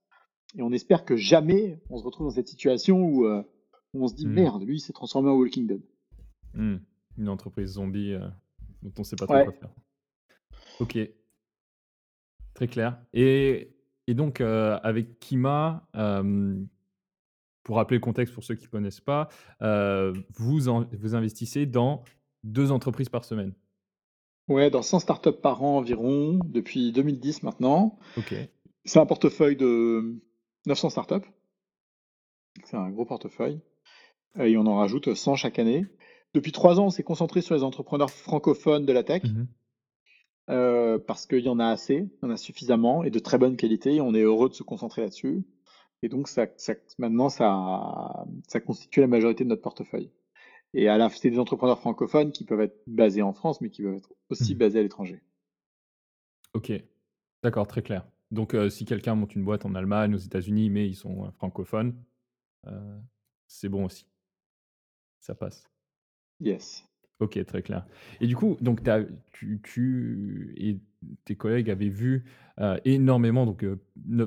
[0.56, 4.14] et on espère que jamais on se retrouve dans cette situation où, où on se
[4.14, 4.32] dit: Mmh.
[4.32, 5.82] «Merde, lui, il s'est transformé en walking dead».
[6.54, 6.76] Mmh.
[7.18, 8.22] Une entreprise zombie, heu,
[8.82, 9.44] dont on sait pas trop Ouais.
[9.44, 9.70] quoi faire.
[10.80, 10.98] OK.
[12.54, 13.70] Très clair et
[14.06, 15.88] et donc, heu, avec Kima,
[17.62, 19.28] pour rappeler le contexte pour ceux qui connaissent pas,
[20.34, 22.04] vous en vous investissez dans
[22.42, 23.54] 2 entreprises par semaine?
[24.48, 27.98] Ouais, dans 100 startups par an environ, depuis 2010 maintenant.
[28.16, 28.34] OK.
[28.84, 30.20] C'est un portefeuille de
[30.66, 31.26] 900 startups.
[32.64, 33.60] C'est un gros portefeuille
[34.38, 35.86] euh, et on en rajoute 100 chaque année.
[36.34, 39.22] Depuis 3 ans, on s'est concentré sur les entrepreneurs francophones de la tech.
[39.24, 39.44] Mmh
[40.50, 43.38] Heu, parce qu'il y en a assez, il y en a suffisamment et de très
[43.38, 45.42] bonne qualité et on est heureux de se concentrer là-dessus
[46.02, 50.10] et donc ça ça maintenant ça ça constitue la majorité de notre portefeuille
[50.74, 53.82] et à la c'est des entrepreneurs francophones qui peuvent être basés en France, mais qui
[53.82, 54.58] peuvent être aussi Mmh.
[54.58, 55.22] basés à l'étranger.
[56.54, 56.72] OK.
[57.42, 58.06] D'accord, très clair.
[58.30, 61.30] Donc, heu, si quelqu'un monte une boîte en Allemagne, aux États-Unis, mais ils sont, heu,
[61.32, 61.94] francophones,
[62.66, 62.72] heu,
[63.48, 64.06] c'est bon aussi?
[65.20, 65.64] Ça passe?
[66.38, 66.84] Yes.
[67.20, 67.86] OK, très clair.
[68.20, 68.82] Et du coup, donc
[69.32, 70.78] tu et
[71.24, 72.24] tes collègues avaient vu,
[72.84, 73.64] énormément donc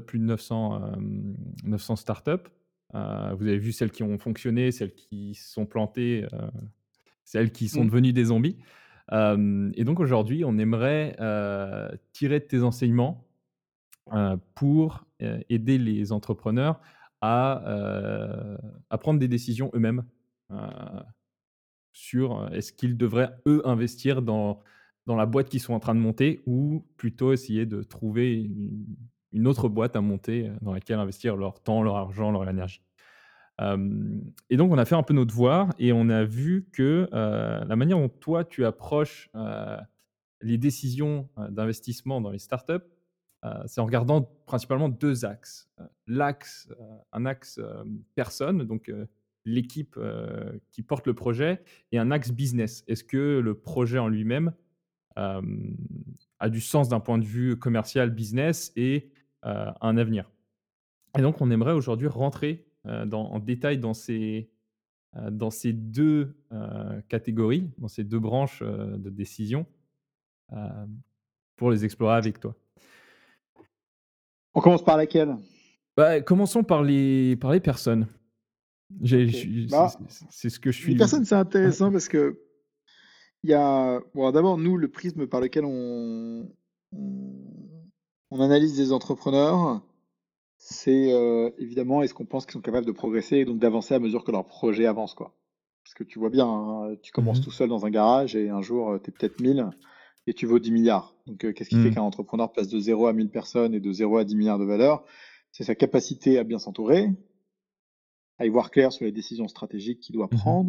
[0.05, 2.49] plus de 900, hem, 900 startups.
[2.95, 6.37] Heu, vous avez vu celles qui ont fonctionné, celles qui se sont plantées, heu,
[7.25, 7.87] celles qui sont Mmh.
[7.87, 8.57] devenues des zombies.
[9.11, 11.15] Hem et donc aujourd'hui, on aimerait,
[12.13, 13.27] tirer de tes enseignements,
[14.55, 15.05] pour,
[15.49, 16.81] aider les entrepreneurs
[17.21, 17.63] à,
[19.01, 20.05] prendre des décisions eux-mêmes,
[21.93, 24.61] sur, est-ce qu'ils devraient, eux, investir dans
[25.07, 28.85] dans la boîte qu'ils sont en train de monter ou plutôt essayer de trouver une
[29.33, 32.81] une autre boîte à monter, heu, dans laquelle investir leur temps, leur argent, leur énergie.
[34.49, 37.65] Et donc on a fait un peu nos devoirs et on a vu que, heu,
[37.67, 39.77] la manière dont toi tu approches, heu,
[40.41, 42.73] les décisions, d'investissement dans les startups,
[43.67, 45.69] c'est en regardant principalement 2 axes.
[46.07, 46.69] L'axe,
[47.13, 47.59] un axe,
[48.15, 48.91] personne, donc
[49.45, 49.97] l'équipe,
[50.71, 51.63] qui porte le projet
[51.93, 52.83] et un axe business.
[52.87, 54.53] Est-ce que le projet en lui-même,
[55.15, 59.11] a du sens d'un point de vue commercial, business et
[59.47, 60.31] un avenir?
[61.17, 64.49] Et donc on aimerait aujourd'hui rentrer, dans en détail dans ces,
[65.15, 69.65] heu, dans ces 2 heu, catégories, dans ces 2 branches, de décision,
[71.55, 72.55] pour les explorer avec toi.
[74.53, 75.35] On commence par laquelle?
[75.95, 78.07] Bah, commençons par les par les personnes.
[78.89, 79.89] Bah,
[80.29, 82.35] c'est ce que je les suis le personnes, c'est intéressant parce qu'il
[83.43, 86.49] y a bon, d'abord, nous, le prisme par lequel on
[86.93, 87.76] on
[88.31, 89.81] on analyse des entrepreneurs,
[90.57, 93.99] c'est, heu, évidemment, est-ce qu'on pense qu'ils sont capables de progresser et donc d'avancer à
[93.99, 95.35] mesure que leur projet avance, quoi?
[95.83, 98.49] Parce que tu vois bien, hein, tu Mmh commences tout seul dans un garage et
[98.49, 99.69] un jour, heu, tu es peut-être 1000
[100.27, 101.17] et tu vaux 10 milliards.
[101.27, 101.93] Donc, heu, qu'est-ce qui fait Mmh.
[101.93, 104.65] qu'un entrepreneur passe de 0 à 1000 personnes et de 0 à 10 milliards de
[104.65, 105.05] valeur?
[105.51, 107.09] C'est sa capacité à bien s'entourer,
[108.39, 110.63] à y voir clair sur les décisions stratégiques qu'il doit Mmh mh.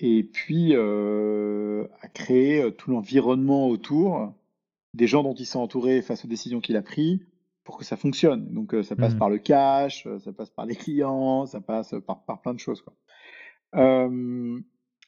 [0.00, 4.32] Et puis, heu, à créer, heu, tout l'environnement autour
[4.94, 7.20] des gens dont ils sont entourés face aux décisions qu'il a prises
[7.64, 8.52] pour que ça fonctionne.
[8.54, 9.18] Donc ça passe Mmh.
[9.18, 12.80] par le cash, ça passe par les clients, ça passe par, par plein de choses.
[12.82, 12.94] Quoi.
[13.74, 14.60] Euh,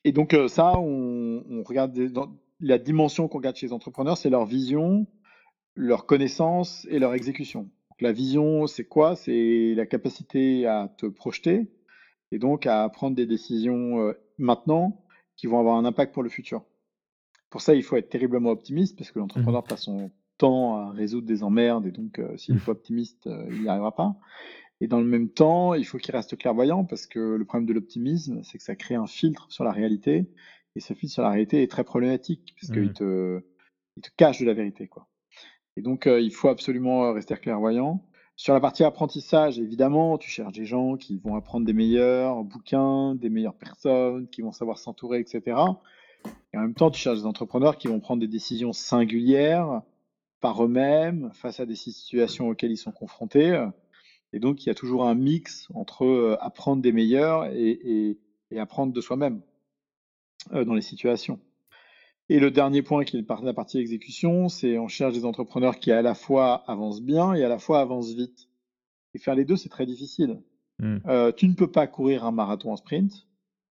[0.05, 4.19] et donc ça, on, on regarde des- dans- la dimension qu'on regarde chez les entrepreneurs,
[4.19, 5.07] c'est leur vision,
[5.75, 7.63] leur connaissance et leur exécution.
[7.63, 9.17] Donc, la vision, c'est quoi?
[9.17, 11.71] C'est la capacité à te projeter
[12.33, 15.05] et donc à prendre des décisions euh, maintenant
[15.37, 16.65] qui vont avoir un impact pour le futur.
[17.49, 21.27] Pour ça, il faut être terriblement optimiste parce que l'entrepreneur passe son temps à résoudre
[21.27, 24.17] des emmerdes et donc euh, s'il n'est pas optimiste, euh, il n'y arrivera pas.
[24.81, 27.75] Et dans le même temps, il faut qu'il reste clairvoyant parce que le problème de
[27.75, 30.31] l'optimisme, c'est que ça crée un filtre sur la réalité
[30.77, 32.93] et ce filtre sur la réalité est très problématique parce qu'il Mhm.
[32.95, 33.43] te,
[33.97, 34.89] il te cache de la vérité.
[34.89, 35.07] Quoi.
[35.77, 38.03] Et donc, euh, il faut absolument rester clairvoyant.
[38.41, 43.15] Sur la partie apprentissage, évidemment, tu cherches des gens qui vont apprendre des meilleurs bouquins,
[43.15, 45.59] des meilleures personnes, qui vont savoir s'entourer, etc.
[46.55, 49.83] Et en même temps, tu cherches des entrepreneurs qui vont prendre des décisions singulières
[50.41, 53.63] par eux-mêmes face à des situations auxquelles ils sont confrontés.
[54.33, 58.17] Et donc, il y a toujours un mix entre euh, apprendre des meilleurs et,
[58.51, 59.43] et- apprendre de soi-même
[60.55, 61.39] euh, dans les situations.
[62.33, 65.91] Et le dernier point qui est la partie exécution, c'est on cherche des entrepreneurs qui
[65.91, 68.49] à la fois avancent bien et à la fois avancent vite.
[69.15, 70.41] Et faire les deux, c'est très difficile.
[70.79, 70.99] Mm.
[71.09, 73.27] Euh, tu ne peux pas courir un marathon en sprint.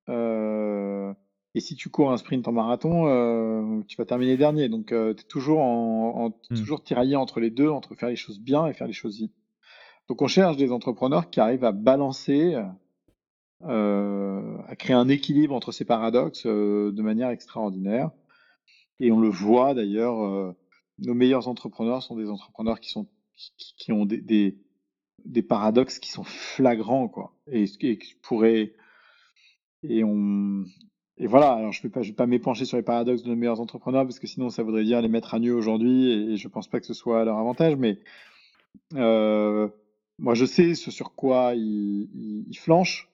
[0.09, 1.15] Euh,
[1.55, 4.69] et si tu cours un sprint en marathon, euh, tu vas terminer dernier.
[4.69, 6.57] Donc, tu es toujours, en, en- Mm.
[6.57, 9.35] toujours tiraillé entre les deux, entre faire les choses bien et faire les choses vite.
[10.09, 12.57] Donc, on cherche des entrepreneurs qui arrivent à balancer,
[13.63, 18.11] à créer un équilibre entre ces paradoxes de manière extraordinaire.
[19.01, 20.53] Et on le voit d'ailleurs, euh,
[20.99, 23.07] nos meilleurs entrepreneurs sont des entrepreneurs qui, sont,
[23.37, 24.59] qui, qui ont des, des,
[25.25, 27.35] des paradoxes qui sont flagrants, quoi.
[27.51, 28.75] Et, et qui pourraient.
[29.83, 30.65] Et on.
[31.21, 34.05] Et voilà, alors je ne vais pas, m'épancher sur les paradoxes de nos meilleurs entrepreneurs
[34.05, 36.79] parce que sinon ça voudrait dire les mettre à nu aujourd'hui et, je pense pas
[36.79, 37.99] que ce soit à leur avantage, mais
[38.95, 39.69] euh,
[40.21, 43.09] moi je sais ce sur quoi ils, ils, ils flanchent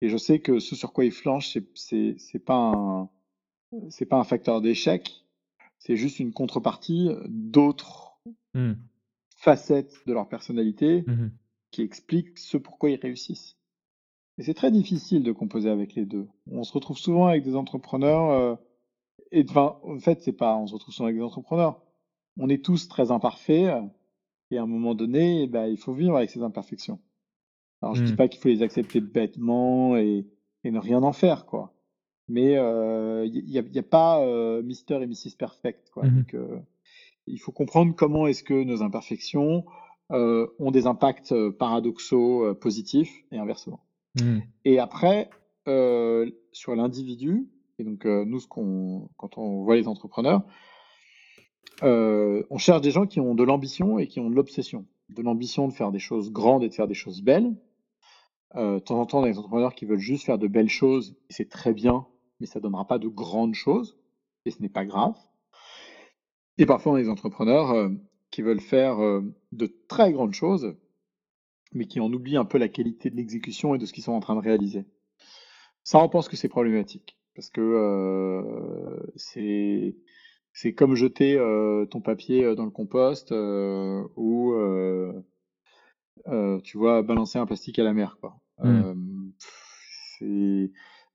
[0.00, 3.10] et je sais que ce sur quoi ils flanchent, c'est, c'est pas un,
[3.90, 5.24] c'est pas un facteur d'échec,
[5.78, 8.12] c'est juste une contrepartie d'autres
[8.54, 8.74] Mm.
[9.36, 11.32] facettes de leur personnalité Mhm.
[11.70, 13.56] qui expliquent ce pourquoi ils réussissent.
[14.38, 16.28] Et c'est très difficile de composer avec les deux.
[16.50, 18.54] On se retrouve souvent avec des entrepreneurs, euh,
[19.32, 21.82] et enfin, en fait, c'est pas, on se retrouve souvent avec des entrepreneurs.
[22.38, 23.72] On est tous très imparfaits,
[24.50, 27.00] et à un moment donné, eh ben, il faut vivre avec ces imperfections.
[27.82, 28.16] Alors, je dis Mm.
[28.16, 30.26] pas qu'il faut les accepter bêtement et,
[30.64, 31.73] et ne rien en faire, quoi.
[32.28, 35.36] Mais euh, il n'y a, y a pas euh, Mister et Mrs.
[35.38, 36.04] Perfect, quoi.
[36.08, 36.58] Donc, euh,
[37.26, 39.64] il faut comprendre comment est-ce que nos imperfections
[40.10, 43.80] euh, ont des impacts euh, paradoxaux euh, positifs et inversement.
[44.20, 44.40] Mm.
[44.64, 45.30] Et après,
[45.68, 50.42] euh, sur l'individu, et donc euh, nous, ce quand on voit les entrepreneurs,
[51.82, 54.86] euh, on cherche des gens qui ont de l'ambition et qui ont de l'obsession.
[55.08, 57.54] De l'ambition de faire des choses grandes et de faire des choses belles.
[58.54, 60.68] Euh, de temps en temps, on a des entrepreneurs qui veulent juste faire de belles
[60.68, 62.06] choses, et c'est très bien,
[62.44, 63.96] mais ça ne donnera pas de grandes choses,
[64.44, 65.16] et ce n'est pas grave.
[66.58, 67.88] Et parfois, on a des entrepreneurs euh,
[68.30, 70.76] qui veulent faire euh, de très grandes choses,
[71.72, 74.12] mais qui en oublient un peu la qualité de l'exécution et de ce qu'ils sont
[74.12, 74.84] en train de réaliser.
[75.84, 79.96] Ça, on pense que c'est problématique, parce que euh, c'est
[80.52, 85.12] c'est comme jeter euh, ton papier dans le compost euh, ou euh,
[86.62, 88.38] tu vois balancer un plastique à la mer, quoi.
[88.62, 89.32] Mm.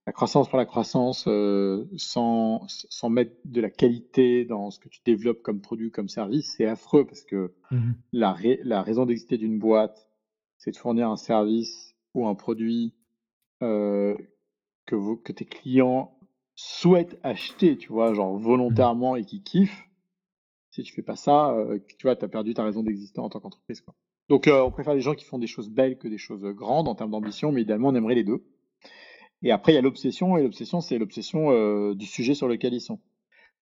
[0.10, 4.90] La croissance pour la croissance, euh, sans, sans mettre de la qualité dans ce que
[4.90, 7.94] tu développes comme produit, comme service, c'est affreux parce que Mhm.
[8.14, 10.10] la, rai- la raison d'exister d'une boîte,
[10.58, 12.96] c'est de fournir un service ou un produit
[13.62, 14.18] euh,
[14.88, 16.18] que, tes clients
[16.56, 19.88] souhaitent acheter, tu vois, genre volontairement et qui kiffent.
[20.72, 23.30] Si tu fais pas ça, euh, tu vois, tu as perdu ta raison d'exister en
[23.30, 23.82] tant qu'entreprise.
[23.82, 23.94] quoi.
[24.28, 26.96] Donc, on préfère les gens qui font des choses belles que des choses grandes en
[26.96, 28.44] termes d'ambition, mais idéalement, on aimerait les deux.
[29.44, 32.74] Et après, il y a l'obsession, et l'obsession, c'est l'obsession euh, du sujet sur lequel
[32.74, 33.00] ils sont.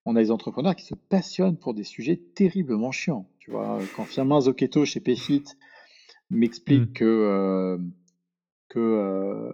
[0.06, 3.28] On a des entrepreneurs qui se passionnent pour des sujets terriblement chiants.
[3.38, 5.44] Tu vois, quand Firmin Zocchetto chez Payfit
[6.30, 6.92] m'explique Mm.
[6.94, 7.78] que, euh,
[8.68, 9.52] que euh,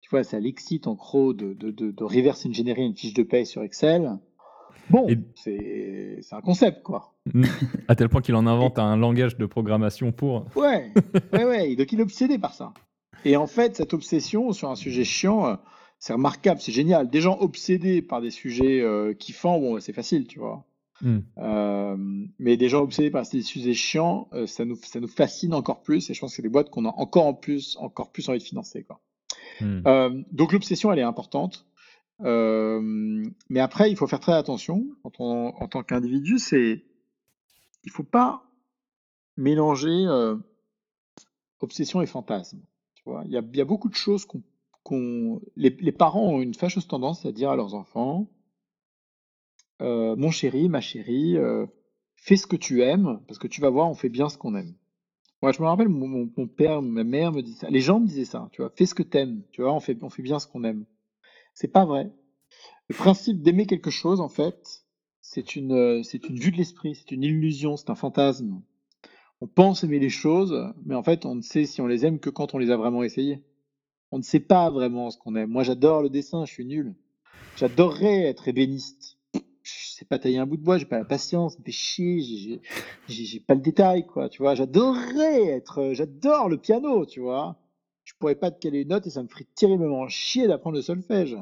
[0.00, 3.22] tu vois, ça l'excite en gros de, de, de, de reverse engineer une fiche de
[3.22, 4.18] paye sur Excel.
[4.90, 7.14] Bon, Et- c'est un concept, quoi.
[7.34, 7.44] Mm.
[7.88, 10.46] À tel point qu'il en invente un langage de programmation pour.
[10.54, 10.92] Ouais,
[11.32, 11.76] ouais, ouais.
[11.76, 12.72] Donc il est obsédé par ça.
[13.24, 15.56] Et en fait, cette obsession sur un sujet chiant, euh,
[15.98, 17.10] c'est remarquable, c'est génial.
[17.10, 20.66] Des gens obsédés par des sujets euh, kiffants, bon, c'est facile, tu vois.
[21.02, 21.18] Mm.
[21.38, 21.96] Euh,
[22.38, 25.82] mais des gens obsédés par des sujets chiants, euh, ça, nous, ça nous fascine encore
[25.82, 26.10] plus.
[26.10, 28.38] Et je pense que c'est des boîtes qu'on a encore en plus, encore plus envie
[28.38, 29.00] de financer, quoi.
[29.60, 29.82] Mm.
[29.86, 31.66] Euh, donc l'obsession, elle est importante.
[32.20, 35.10] mais après, il faut faire très attention en
[35.68, 36.84] tant qu'individu, c'est
[37.84, 38.42] il faut pas
[39.36, 40.06] mélanger
[41.60, 42.60] obsession et fantasme.
[43.24, 44.26] Il y a, beaucoup de choses
[44.82, 48.28] qu'on, les, parents ont une fâcheuse tendance à dire à leurs enfants
[49.80, 51.36] Mon chéri, ma chérie,
[52.16, 54.54] fais ce que tu aimes, parce que tu vas voir, on fait bien ce qu'on
[54.56, 54.74] aime.
[55.42, 57.70] Moi, je me rappelle, mon, père, ma mère me disait ça.
[57.70, 59.80] Les gens me disaient ça, tu vois, fais ce que tu aimes, tu vois, on
[59.80, 60.84] fait, on fait bien ce qu'on aime.
[61.54, 62.10] C'est pas vrai.
[62.88, 64.84] Le principe d'aimer quelque chose, en fait,
[65.20, 68.60] c'est une, c'est une vue de l'esprit, c'est une illusion, c'est un fantasme.
[69.40, 72.18] On pense aimer les choses, mais en fait, on ne sait si on les aime
[72.18, 73.42] que quand on les a vraiment essayées.
[74.12, 75.50] On ne sait pas vraiment ce qu'on aime.
[75.50, 76.94] Moi, j'adore le dessin, je suis nul.
[77.56, 79.16] J'adorerais être ébéniste
[79.66, 82.60] je sais pas tailler un bout de bois, j'ai pas la patience, fait chier,
[83.08, 84.54] j'ai pas le détail, quoi, tu vois.
[84.54, 87.56] J'adorerais être, euh, j'adore le piano, tu vois.
[88.04, 90.82] Je pourrais pas te caler une note et ça me ferait terriblement chier d'apprendre le
[90.82, 91.36] solfège.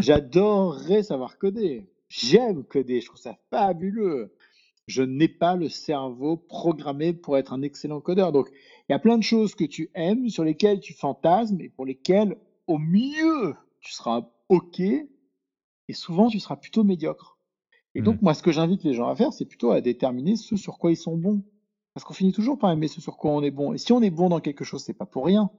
[0.00, 1.86] J'adorerais savoir coder.
[2.08, 4.34] J'aime coder, je trouve ça fabuleux.
[4.88, 8.32] Je n'ai pas le cerveau programmé pour être un excellent codeur.
[8.32, 8.48] Donc,
[8.88, 11.84] il y a plein de choses que tu aimes, sur lesquelles tu fantasmes et pour
[11.84, 17.38] lesquelles, au mieux, tu seras OK et souvent, tu seras plutôt médiocre.
[17.94, 18.24] Et donc, mmh.
[18.24, 20.90] moi, ce que j'invite les gens à faire, c'est plutôt à déterminer ce sur quoi
[20.90, 21.42] ils sont bons.
[21.92, 23.74] Parce qu'on finit toujours par aimer ce sur quoi on est bon.
[23.74, 25.50] Et si on est bon dans quelque chose, c'est pas pour rien.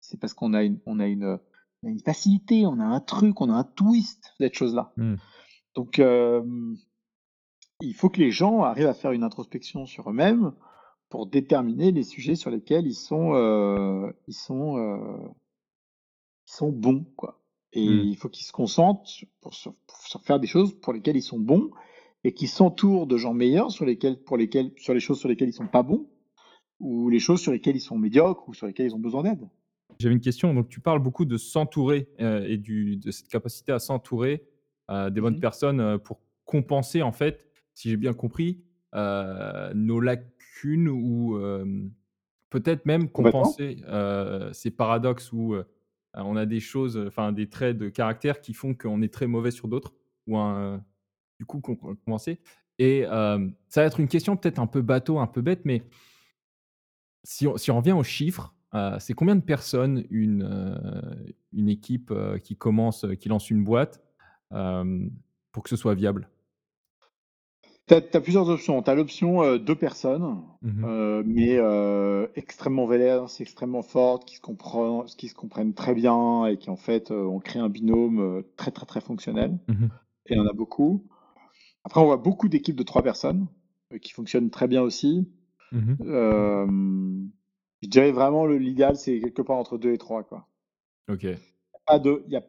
[0.00, 1.38] C'est parce qu'on a une, on a une,
[1.84, 4.92] une facilité, on a un truc, on a un twist, cette chose-là.
[4.96, 5.14] Mmh.
[5.74, 6.00] Donc,
[7.80, 10.52] il faut que les gens arrivent à faire une introspection sur eux-mêmes
[11.08, 15.28] pour déterminer les sujets sur lesquels ils sont, euh, ils sont, euh,
[16.46, 17.40] ils sont bons, quoi.
[17.72, 18.00] Et mmh.
[18.04, 19.08] il faut qu'ils se concentrent
[19.40, 19.74] pour, sur,
[20.22, 21.70] faire des choses pour lesquelles ils sont bons
[22.24, 25.50] et qu'ils s'entourent de gens meilleurs sur, lesquels, pour lesquels, sur les choses sur lesquelles
[25.50, 26.08] ils sont pas bons
[26.80, 29.46] ou les choses sur lesquelles ils sont médiocres ou sur lesquelles ils ont besoin d'aide.
[29.98, 30.54] J'avais une question.
[30.54, 34.44] Donc, tu parles beaucoup de s'entourer euh, et du, de cette capacité à s'entourer
[34.90, 37.47] des bonnes mmh personnes pour compenser, en fait,
[37.78, 38.60] si j'ai bien compris,
[38.92, 41.38] nos lacunes ou
[42.50, 43.84] peut-être même compenser
[44.52, 45.54] ces paradoxes où
[46.14, 49.52] on a des choses, enfin des traits de caractère qui font qu'on est très mauvais
[49.52, 49.94] sur d'autres,
[50.26, 50.84] ou un,
[51.38, 52.40] du coup, qu'on commencer.
[52.80, 55.84] Et ça va être une question peut-être un peu bateau, un peu bête, mais
[57.22, 58.56] si on, si on revient aux chiffres,
[58.98, 60.82] c'est combien de personnes une,
[61.52, 62.12] une équipe
[62.42, 64.02] qui commence, qui lance une boîte
[64.50, 66.28] pour que ce soit viable?
[67.88, 68.82] Tu as, plusieurs options.
[68.82, 71.58] Tu as l'option deux personnes, mmh mais
[72.36, 76.76] extrêmement vénères, extrêmement fortes, qui se, comprennent, qui se comprennent très bien et qui en
[76.76, 79.58] fait ont créé un binôme très très très fonctionnel.
[79.68, 79.86] Mmh
[80.30, 81.06] et il y en a beaucoup.
[81.84, 83.46] Après, on voit beaucoup d'équipes de trois personnes
[84.02, 85.26] qui fonctionnent très bien aussi.
[85.72, 87.28] Mmh
[87.82, 90.24] je dirais vraiment l'idéal, c'est quelque part entre deux et trois.
[90.24, 90.48] Quoi.
[91.08, 91.24] Ok.
[91.24, 92.44] Il y a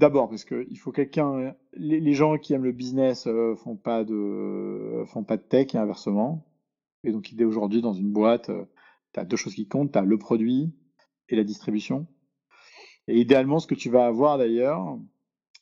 [0.00, 1.54] D'abord, parce qu'il faut quelqu'un.
[1.74, 5.78] Les, gens qui aiment le business euh, font pas de font pas de tech et
[5.78, 6.46] inversement.
[7.04, 8.64] Et donc, est aujourd'hui dans une boîte, euh,
[9.12, 10.72] tu as deux choses qui comptent, tu as le produit
[11.28, 12.06] et la distribution.
[13.08, 14.98] Et idéalement, ce que tu vas avoir d'ailleurs,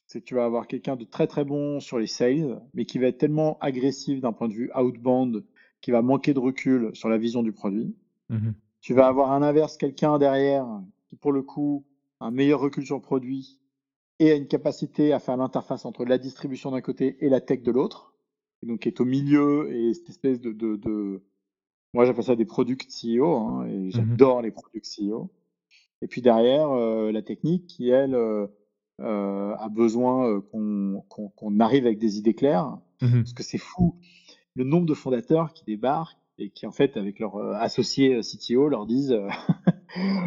[0.07, 3.01] c'est que tu vas avoir quelqu'un de très très bon sur les sales, mais qui
[3.01, 5.45] va être tellement agressif d'un point de vue outbound,
[5.81, 7.97] qui va manquer de recul sur la vision du produit.
[8.29, 10.65] Mmh tu vas avoir à l'inverse quelqu'un derrière
[11.09, 11.85] qui, pour le coup,
[12.21, 13.59] a un meilleur recul sur le produit,
[14.19, 17.63] et a une capacité à faire l'interface entre la distribution d'un côté et la tech
[17.63, 18.15] de l'autre,
[18.63, 21.23] donc qui est au milieu et cette espèce de, de, de...
[21.95, 25.31] moi j'appelle ça des product CEO, hein, et mmh j'adore les product CEO.
[26.01, 28.47] Et puis derrière, euh, la technique qui, elle, euh,
[29.01, 33.97] euh, a besoin qu'on arrive avec des idées claires, mmh parce que c'est fou,
[34.55, 38.87] le nombre de fondateurs qui débarquent et qui, en fait, avec leur associé CTO, leur
[38.87, 39.17] disent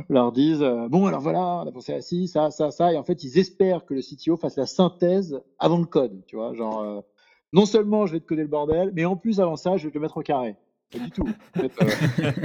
[0.09, 2.97] leur disent euh, bon alors voilà on a pensé à ci ça ça ça et
[2.97, 6.53] en fait ils espèrent que le CTO fasse la synthèse avant le code tu vois
[6.53, 7.01] genre euh,
[7.53, 9.89] non seulement je vais te coder le bordel mais en plus avant ça je vais
[9.91, 10.55] te le mettre au carré.
[10.91, 11.27] Pas du tout.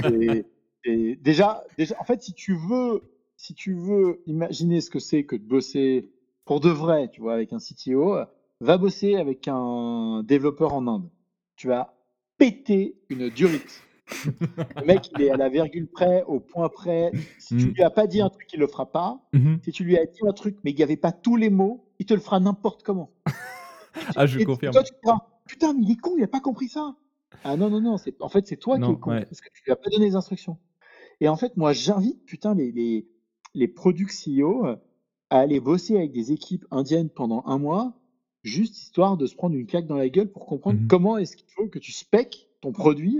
[0.05, 0.43] Euh,
[0.85, 3.01] et, déjà déjà en fait si tu veux
[3.35, 6.09] si tu veux imaginer ce que c'est que de bosser
[6.45, 8.17] pour de vrai tu vois avec un CTO
[8.61, 11.09] va bosser avec un développeur en Inde.
[11.55, 11.93] Tu vas
[12.37, 13.86] péter une durite
[14.75, 17.11] le mec, il est à la virgule près, au point près.
[17.39, 17.73] Si tu mm.
[17.73, 19.19] lui as pas dit un truc, il le fera pas.
[19.33, 19.63] Mm-hmm.
[19.63, 21.85] Si tu lui as dit un truc, mais il n'y avait pas tous les mots,
[21.99, 23.11] il te le fera n'importe comment.
[24.15, 24.73] ah, je confirme.
[25.45, 26.95] putain, mais il est con, il n'a pas compris ça.
[27.43, 29.71] Ah non, non, non, en fait, c'est toi qui es con, parce que tu lui
[29.71, 30.57] as pas donné les instructions.
[31.19, 33.07] Et en fait, moi, j'invite, putain, les, les,
[33.53, 34.65] les product CEO
[35.29, 37.99] à aller bosser avec des équipes indiennes pendant un mois,
[38.43, 40.87] juste histoire de se prendre une claque dans la gueule pour comprendre mm-hmm.
[40.87, 43.19] comment est-ce qu'il faut que tu spec ton produit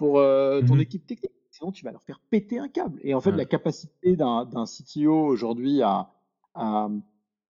[0.00, 1.32] pour euh, ton mmh équipe technique.
[1.50, 2.98] Sinon, tu vas leur faire péter un câble.
[3.02, 6.08] Et en fait, la capacité d'un CTO aujourd'hui à,
[6.54, 6.88] à,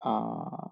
[0.00, 0.70] à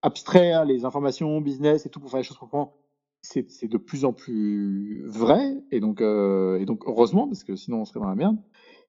[0.00, 2.74] abstraire les informations business et tout pour faire les choses proprement,
[3.20, 7.54] c'est c'est de plus en plus vrai et donc, heu et donc heureusement parce que
[7.54, 8.38] sinon on serait dans la merde.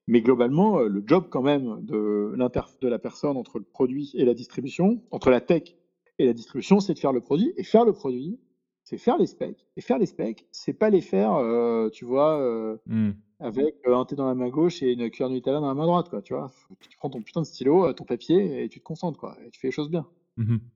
[0.08, 2.34] Mais globalement, heu, le job quand même de
[2.82, 5.76] de la personne entre le produit et la distribution, entre la tech
[6.18, 8.40] et la distribution, c'est de faire le produit et faire le produit,
[8.84, 12.80] c'est faire les specs et faire les specs, c'est pas les faire, heu, tu vois,
[12.86, 13.22] Mmh.
[13.40, 15.86] avec, heu, un thé dans la main gauche et une cuillère Nutella dans la main
[15.88, 16.52] droite, quoi, tu vois?
[16.80, 19.60] Tu prends ton putain de stylo, ton papier et tu te concentres, quoi et tu
[19.60, 20.08] fais les choses bien.
[20.38, 20.72] Mmh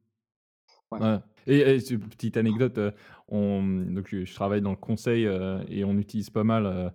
[0.91, 1.01] Ouais.
[1.01, 2.79] Ouais et petite anecdote,
[3.27, 5.23] on donc je travaille dans le conseil,
[5.67, 6.93] et on utilise pas mal,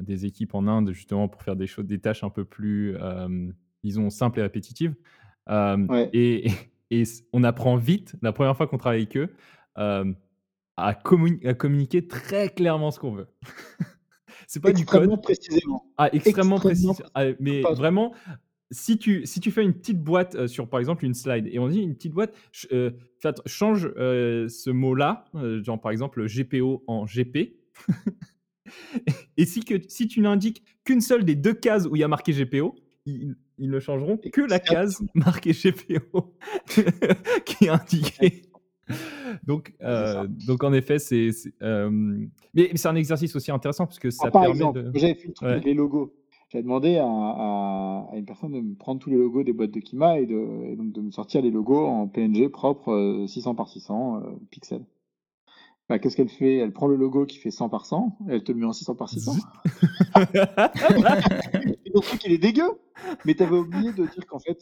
[0.00, 2.96] des équipes en Inde justement pour faire des choses des tâches un peu plus,
[3.82, 4.94] disons simples et répétitives.
[5.88, 6.46] Ouais, et
[6.92, 9.28] et on apprend vite, la première fois qu'on travaille avec eux,
[9.76, 10.16] hem,
[10.76, 13.28] à communi à communiquer très clairement ce qu'on veut.
[14.46, 15.22] C'est pas du extrêmement code.
[15.22, 16.86] précisément, Ah, extrêmement extrêmement précis.
[16.86, 18.14] précisément, Ah, mais vraiment,
[18.72, 21.58] si tu si tu fais une petite boîte, heu, sur, par exemple, une slide et
[21.58, 22.34] on dit une petite boîte,
[23.24, 25.24] atten change, ce mot-là,
[25.62, 27.56] genre, par exemple, GPO en GP
[29.36, 32.08] et si que si tu n'indiques qu'une seule des 2 cases où il y a
[32.08, 32.74] marqué GPO,
[33.06, 36.34] ils ils ne changeront que la case marquée GPO
[37.44, 38.42] qui est indiquée.
[39.46, 41.30] Donc heu, donc en effet, c'est
[41.60, 45.14] hem, mais c'est un exercice aussi intéressant parce que ça par permet exemple, de j'avais
[45.14, 45.54] fait le truc ouais.
[45.54, 46.14] avec les logos.
[46.48, 49.70] J'avais demandé à à à une personne de me prendre tous les logos des boîtes
[49.70, 53.26] de Kima et de et donc de me sortir les logos en PNG propre, heu,
[53.26, 54.84] 600 par 600, heu, pixels.
[55.88, 56.56] Bah, qu'est-ce qu'elle fait?
[56.58, 58.72] Elle prend le logo qui fait 100 par 100 et elle te le met en
[58.72, 59.32] 600 par 600.
[59.32, 59.42] Zut.
[61.84, 62.70] Et ton truc, il est dégueu!
[63.24, 64.60] Mais tu avais oublié de dire qu'en fait,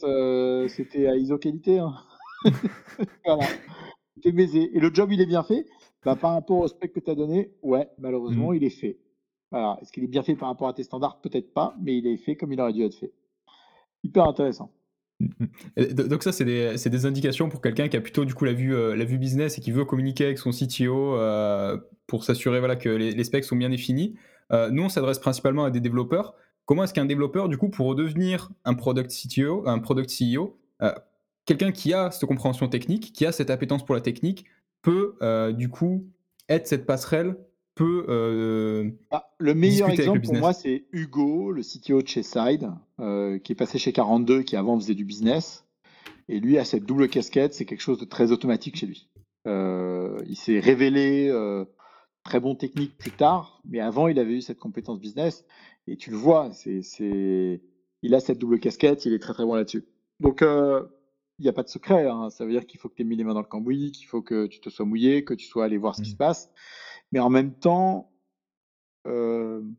[0.69, 1.93] c'était à ISO qualité, hein.
[3.25, 3.45] Voilà,
[4.19, 5.65] tu es baisé et le job, il est bien fait?
[6.05, 8.01] Bah, par rapport au spec que tu as donné, ouais, Mmh.
[8.01, 8.97] malheureusement, il est fait.
[9.51, 9.77] Voilà.
[9.81, 11.21] Est-ce qu'il est bien fait par rapport à tes standards?
[11.21, 13.11] Peut-être pas, mais il est fait comme il aurait dû être fait.
[14.03, 14.71] Hyper intéressant.
[15.19, 15.45] Mmh mh.
[15.77, 18.45] Et do donc ça, c'est des des indications pour quelqu'un qui a plutôt du coup
[18.45, 22.23] la vue, heu, la vue business et qui veut communiquer avec son CTO, heu, pour
[22.23, 24.15] s'assurer voilà que les les specs sont bien définis.
[24.53, 26.35] Heu, nous, on s'adresse principalement à des développeurs.
[26.65, 30.57] Comment est-ce qu'un développeur, du coup, pour devenir un product CTO, un product CEO,
[31.45, 34.45] quelqu'un qui a cette compréhension technique, qui a cette appétence pour la technique,
[34.81, 36.05] peut, heu, du coup,
[36.47, 37.35] être cette passerelle,
[37.75, 42.23] peut, heu, Bah, le meilleur le exemple pour moi, c'est Hugo, le CTO de chez
[42.23, 42.69] Side,
[42.99, 45.65] heu, qui est passé chez 42, qui avant faisait du business
[46.27, 49.09] et lui a cette double casquette, c'est quelque chose de très automatique chez lui.
[49.45, 51.33] Il s'est révélé,
[52.23, 55.43] très bon technique plus tard, mais avant il avait eu cette compétence business
[55.87, 57.61] et tu le vois, c'est c'est
[58.03, 59.85] il a cette double casquette, il est très, très bon là-dessus.
[60.19, 60.43] Donc
[61.39, 63.05] il y a pas de secret, hein, ça veut dire qu'il faut que tu aies
[63.05, 65.47] mis les mains dans le cambouis, qu'il faut que tu te sois mouillé, que tu
[65.47, 66.17] sois allé voir ce qui se Mmh.
[66.17, 66.49] passe,
[67.11, 68.11] mais en même temps,
[69.05, 69.75] hem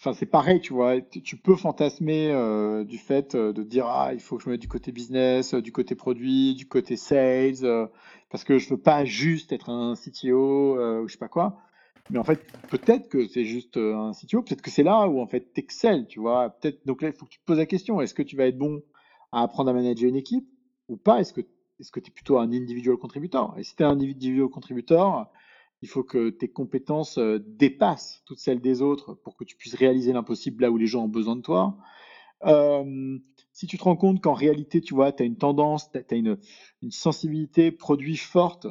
[0.00, 0.98] Enfin, c'est pareil, tu vois?
[1.02, 4.54] Tu peux fantasmer, heu, du fait, heu, de dire: «Ah, il faut que je me
[4.54, 7.88] mette du côté business, du côté produit, du côté sales,
[8.30, 11.58] parce que je veux pas juste être un CTO, ou je sais pas quoi».
[12.08, 15.26] Mais en fait, peut-être que c'est juste, un CTO, peut-être que c'est là où en
[15.26, 16.48] fait tu excelles, tu vois?
[16.50, 18.46] Peut-être donc là, il faut que tu te poses la question: «Est-ce que tu vas
[18.46, 18.82] être bon
[19.32, 20.48] à apprendre à manager une équipe
[20.88, 21.20] ou pas?
[21.20, 21.42] Est-ce que
[21.80, 25.26] est-ce que tu es plutôt un individual contributor?» et si tu un individual contributor,
[25.82, 29.74] il faut que tes compétences, heu, dépassent toutes celles des autres pour que tu puisses
[29.74, 31.76] réaliser l'impossible là où les gens ont besoin de toi.
[32.44, 33.20] Hem,
[33.52, 36.16] si tu te rends compte qu'en réalité, tu vois, tu as une tendance, tu as
[36.16, 36.38] une
[36.82, 38.66] une sensibilité produit forte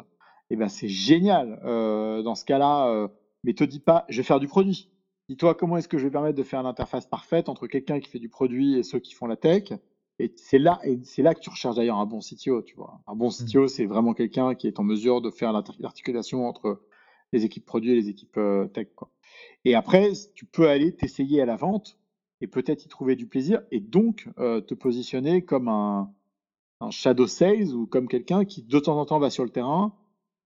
[0.52, 3.10] et ben, c'est génial, heu, dans ce cas-là, heu,
[3.44, 4.90] mais te dis pas: «Je vais faire du produit».
[5.30, 8.20] Dis-toi: «Comment est-ce que je vais permettre de faire l'interface parfaite entre quelqu'un qui fait
[8.20, 9.64] du produit et ceux qui font la tech?»
[10.20, 13.02] Et c'est là et c'est là que tu recherches d'ailleurs un bon CTO, tu vois?
[13.08, 13.56] Un bon Mmh.
[13.56, 16.82] CTO, c'est vraiment quelqu'un qui est en mesure de faire l'articulation entre
[17.34, 19.12] les équipes produits et les équipes, heu, tech, quoi.
[19.66, 21.98] Et après, tu peux aller t'essayer à la vente
[22.42, 26.14] et peut-être y trouver du plaisir et donc heu, te positionner comme un
[26.82, 29.96] un shadow sales ou comme quelqu'un qui de temps en temps va sur le terrain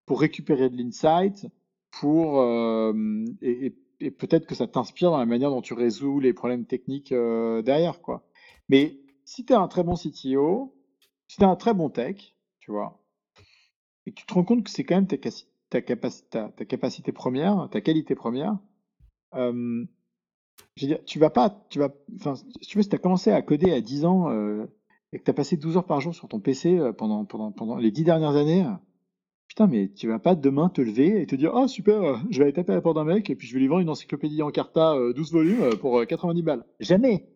[0.06, 1.48] pour récupérer de l'insight,
[1.92, 6.20] pour, hem et et et peut-être que ça t'inspire dans la manière dont tu résous
[6.20, 8.26] les problèmes techniques, heu, derrière, quoi.
[8.70, 10.74] Mais si tu es un très bon CTO,
[11.28, 13.00] si tu es un très bon tech, tu vois?
[14.06, 15.82] Et que tu te rends compte que c'est quand même ta
[16.66, 18.58] capacité première, ta qualité première,
[20.76, 23.00] je veux dire, tu vas pas tu vas enfin, si tu veux, si tu as
[23.00, 24.70] commencé à coder à 10 ans, heu,
[25.12, 27.28] et que tu as passé 12 heures par jour sur ton PC, heu, pendant
[27.78, 28.66] les 10 dernières années,
[29.48, 32.40] putain, mais tu vas pas demain te lever et te dire: «Ah super, heu, je
[32.40, 33.90] vais aller taper à la porte d'un mec et puis je vais lui vendre une
[33.90, 36.66] encyclopédie Encarta, heu, 12 volumes, heu, pour, heu, 90 balles».
[36.80, 37.28] Jamais!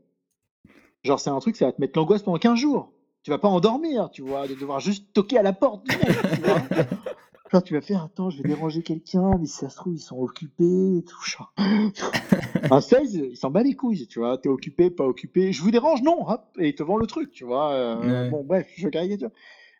[1.03, 2.91] Genre, c'est un truc, ça va te mettre l'angoisse pendant 15 jours.
[3.23, 4.47] Tu vas pas endormir, tu vois?
[4.47, 6.61] De devoir juste toquer à la porte du mec, tu vois?
[7.51, 9.99] Genre, tu vas faire, attends, je vais déranger quelqu'un, mais si ça se trouve, ils
[9.99, 11.23] sont occupés tout.
[11.25, 11.53] Genre.
[12.71, 14.37] un sales, il s'en bat les couilles, tu vois.
[14.37, 15.53] T'es occupé, pas occupé.
[15.53, 17.71] Je vous dérange, non, hop, et il te vend le truc, tu vois.
[17.71, 17.95] Euh,
[18.25, 18.29] Ouais.
[18.31, 19.29] Bon, bref, je caricature.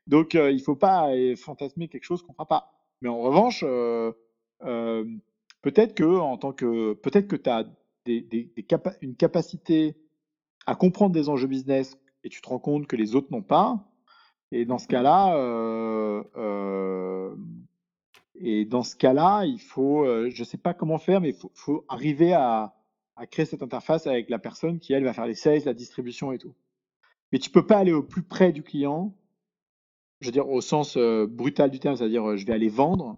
[0.08, 2.72] Donc, euh, il faut pas euh, fantasmer quelque chose qu'on fera pas.
[3.02, 4.14] Mais en revanche, euh,
[5.62, 7.66] peut-être que, en tant que, peut-être que tu as
[8.06, 9.96] des, des- des capa- une capacité
[10.68, 13.84] à comprendre des enjeux business et tu te rends compte que les autres n'ont pas.
[14.52, 17.36] Et dans ce cas-là, euh, euh,
[18.36, 21.86] et dans ce cas-là, il faut, euh, je sais pas comment faire, mais il faut,
[21.90, 22.74] arriver à,
[23.32, 26.38] créer cette interface avec la personne qui elle va faire les sales, la distribution et
[26.38, 26.54] tout.
[27.32, 29.16] Mais tu peux pas aller au plus près du client,
[30.22, 33.18] je veux dire au sens brutal du terme, c'est-à-dire je vais aller vendre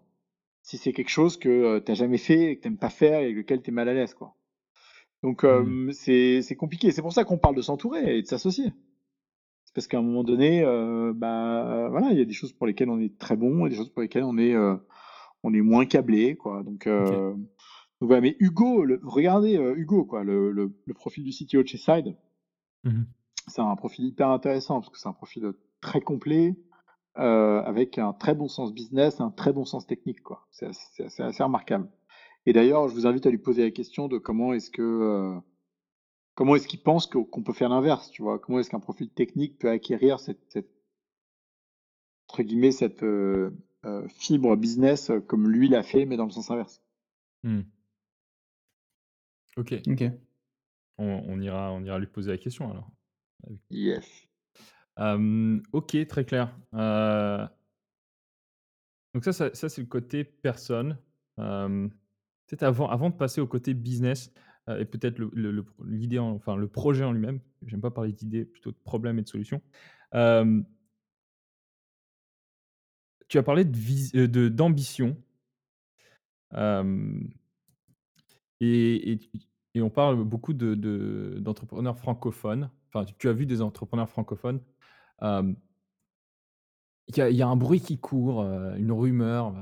[0.62, 3.20] si c'est quelque chose que tu n'as jamais fait et que tu n'aimes pas faire
[3.20, 4.36] et avec lequel tu es mal à l'aise, quoi.
[5.24, 6.92] Donc euh, c'est c'est compliqué.
[6.92, 8.72] C'est pour ça qu'on parle de s'entourer et de s'associer.
[9.66, 10.64] C'est parce qu'à un moment donné,
[11.16, 13.76] bah voilà, il y a des choses pour lesquelles on est très bon et des
[13.76, 14.56] choses pour lesquelles on est
[15.44, 16.64] on est moins câblé, quoi.
[16.64, 16.88] Donc,
[18.02, 18.22] donc voilà.
[18.22, 21.78] Mais Hugo, le- regardez euh, Hugo, quoi, le, le- le profil du CTO de chez
[21.78, 22.16] Side,
[22.86, 23.06] Mhm.
[23.48, 25.52] c'est un profil hyper intéressant parce que c'est un profil
[25.82, 26.56] très complet.
[27.18, 30.48] euh, avec un très bon sens business, un très bon sens technique, quoi.
[30.52, 31.90] C'est assez, c'est assez- assez remarquable.
[32.50, 35.40] Et d'ailleurs, je vous invite à lui poser la question de comment est-ce que euh,
[36.34, 38.40] comment est-ce qu'il pense qu'on peut faire l'inverse, tu vois?
[38.40, 40.72] Comment est-ce qu'un profil technique peut acquérir cette, cette
[42.28, 43.52] entre guillemets cette euh,
[43.86, 46.82] euh, fibre business comme lui l'a fait, mais dans le sens inverse?
[47.44, 47.62] Hmm.
[49.56, 50.06] Ok, Ok.
[50.98, 52.90] on, on ira, on ira lui poser la question alors.
[53.70, 54.28] Yes.
[54.98, 56.58] Euh, ok, très clair.
[56.74, 57.46] Euh,
[59.14, 60.98] donc ça, ça, ça, c'est le côté personne.
[61.38, 61.88] Euh,
[62.50, 64.32] peut-être avant, de passer au côté business
[64.68, 67.40] euh, et peut-être le- l'idée, en- enfin le projet en lui-même.
[67.66, 69.62] J'aime pas parler d'idée, plutôt de problème et de solution.
[70.16, 70.62] Euh,
[73.28, 73.64] tu as parlé
[74.16, 75.16] euh, d'ambition.
[78.62, 79.20] Et,
[79.76, 82.70] on parle beaucoup de- de- d'entrepreneurs francophones.
[82.92, 84.60] Enfin, tu- as vu des entrepreneurs francophones.
[85.22, 85.56] Il
[87.18, 89.56] y a, un bruit qui court, une rumeur,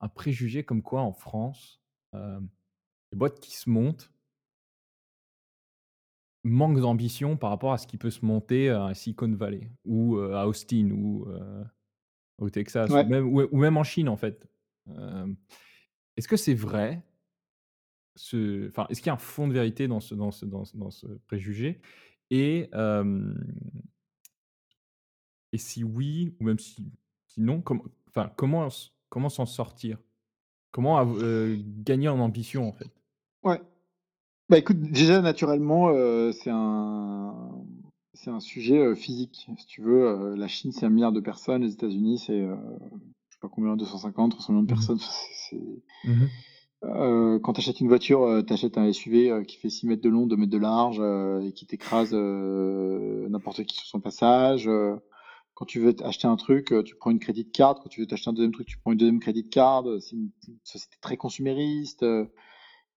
[0.00, 1.83] un, préjugé comme quoi en France,
[3.12, 4.10] les boîtes qui se montent
[6.46, 10.34] manquent d'ambition par rapport à ce qui peut se monter à Silicon Valley ou euh,
[10.34, 11.64] à Austin ou euh,
[12.38, 13.04] au Texas Ouais.
[13.04, 14.46] ou, même, ou- ou même en Chine en fait.
[14.88, 15.32] Euh,
[16.16, 17.02] Est-ce que c'est vrai
[18.16, 20.64] ce, enfin, Est-ce qu'il y a un fond de vérité dans ce, dans ce, dans
[20.64, 21.80] ce, dans ce préjugé
[22.30, 23.34] et, euh,
[25.52, 26.92] et si oui, ou même si,
[27.26, 28.68] si non, com- enfin, comment,
[29.08, 29.98] comment s'en sortir?
[30.74, 32.90] Comment euh, gagner en ambition en fait?
[33.44, 33.62] Ouais.
[34.48, 37.32] Bah écoute, déjà naturellement, euh, c'est un
[38.12, 39.46] c'est un sujet euh, physique.
[39.56, 42.56] Si tu veux, euh, la Chine c'est un milliard de personnes, les États-Unis c'est euh,
[43.28, 44.76] je sais pas combien, 250, 300 millions de Mhm.
[44.76, 44.98] personnes.
[45.48, 45.82] C'est-.
[46.84, 50.02] Euh, quand tu achètes une voiture, tu achètes un SUV euh, qui fait 6 mètres
[50.02, 54.00] de long, 2 mètres de large euh, et qui t'écrase euh, n'importe qui sur son
[54.00, 54.68] passage.
[55.54, 57.80] Quand tu veux acheter un truc, euh, tu prends une crédit card.
[57.80, 59.84] Quand tu veux t'acheter un deuxième truc, tu prends une deuxième crédit card.
[60.00, 60.30] C'est une,
[60.64, 62.02] société très consumériste.
[62.02, 62.28] Il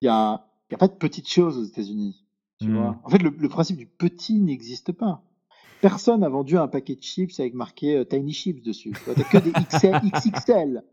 [0.04, 2.24] n'y a, y a pas de petites choses aux États-Unis.
[2.60, 5.22] Tu vois en fait, le, le principe du petit n'existe pas.
[5.82, 8.94] Personne n'a vendu un paquet de chips avec marqué euh, Tiny Chips dessus.
[9.16, 10.84] Tu que des XL, XXL.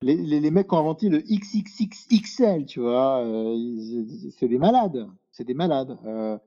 [0.00, 3.56] Les, les, les mecs qui ont inventé le XXXXL, tu vois, euh,
[4.38, 5.08] c'est des malades.
[5.32, 5.98] C'est des malades.
[6.06, 6.38] Euh,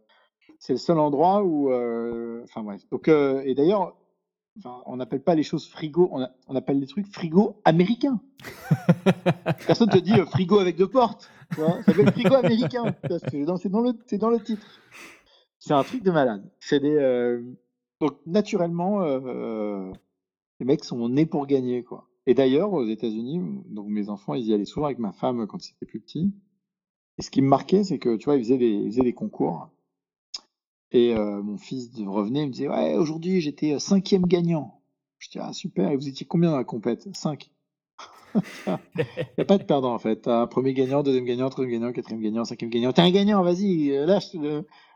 [0.58, 1.70] c'est le seul endroit où.
[1.72, 2.82] euh, Enfin bref.
[2.92, 3.98] Donc, et d'ailleurs,
[4.58, 8.20] enfin, on n'appelle pas les choses frigo, on, a- on appelle les trucs frigo américains.
[9.68, 11.30] Personne te dit euh, frigo avec deux portes.
[11.52, 12.96] Tu vois, ça s'appelle frigo américain.
[13.30, 14.66] C'est dans, le, c'est dans le titre.
[15.60, 16.44] C'est un truc de malade.
[16.60, 16.96] C'est des.
[16.96, 17.42] euh,
[18.00, 19.92] Donc, naturellement, euh,
[20.60, 22.08] les mecs sont nés pour gagner, quoi.
[22.28, 25.66] Et d'ailleurs, aux États-Unis, donc mes enfants, ils y allaient souvent avec ma femme quand
[25.68, 26.34] ils étaient plus petits.
[27.18, 29.14] Et ce qui me marquait, c'est que, tu vois, ils faisaient des, ils faisaient des
[29.14, 29.70] concours.
[30.92, 34.82] Et euh, mon fils revenait, il me disait, ouais, aujourd'hui, j'étais euh, cinquième gagnant.
[35.20, 37.08] Je dis, ah, super, et vous étiez combien dans la compète?
[37.16, 37.52] Cinq.
[38.36, 39.06] Il
[39.38, 40.22] n'y a pas de perdant, en fait.
[40.24, 42.92] T'as un premier gagnant, deuxième gagnant, troisième gagnant, quatrième gagnant, cinquième gagnant.
[42.92, 44.34] T'es un gagnant, vas-y, euh, lâche,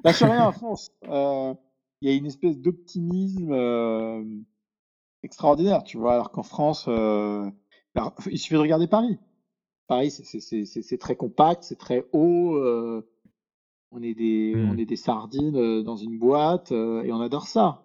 [0.04, 0.92] lâche rien, fonce.
[1.08, 1.54] Euh,
[2.02, 4.24] Il y a une espèce d'optimisme euh,
[5.24, 7.50] extraordinaire, tu vois, alors qu'en France, euh,
[7.96, 9.18] alors, il suffit de regarder Paris.
[9.88, 12.58] Paris, c'est très compact, c'est très haut.
[13.96, 17.48] On est des, on est des sardines euh, dans une boîte euh, et on adore
[17.48, 17.82] ça.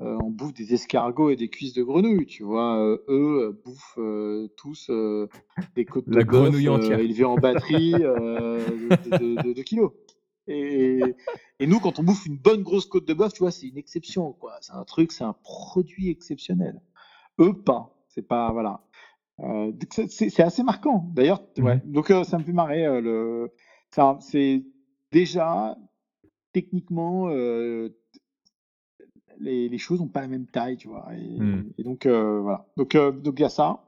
[0.00, 2.78] Euh, on bouffe des escargots et des cuisses de grenouille, tu vois.
[2.78, 4.90] Euh, eux bouffent euh, tous
[5.76, 6.98] des côtes de La grenouille entière.
[6.98, 9.92] élevées en batterie de, de- de- de kilos.
[10.48, 11.00] Et,
[11.60, 13.78] et nous, quand on bouffe une bonne grosse côte de bœuf, tu vois, c'est une
[13.78, 14.54] exception, quoi.
[14.60, 16.80] C'est un truc, c'est un produit exceptionnel.
[17.38, 17.94] Eux, pas.
[18.08, 18.80] C'est pas, voilà.
[20.08, 21.10] C'est assez marquant.
[21.14, 21.80] D'ailleurs, ouais.
[21.84, 23.00] Donc ça me fait marrer.
[23.00, 23.50] Le...
[24.20, 24.64] C'est
[25.12, 25.76] déjà
[26.52, 27.28] techniquement
[29.38, 31.08] les, les, choses n'ont pas la même taille, tu vois.
[31.14, 31.72] Et, mmh.
[31.78, 32.66] donc voilà.
[32.76, 33.84] Donc donc il y a ça.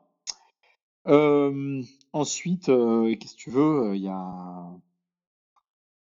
[2.13, 4.71] ensuite, qu'est-ce que tu veux Il y a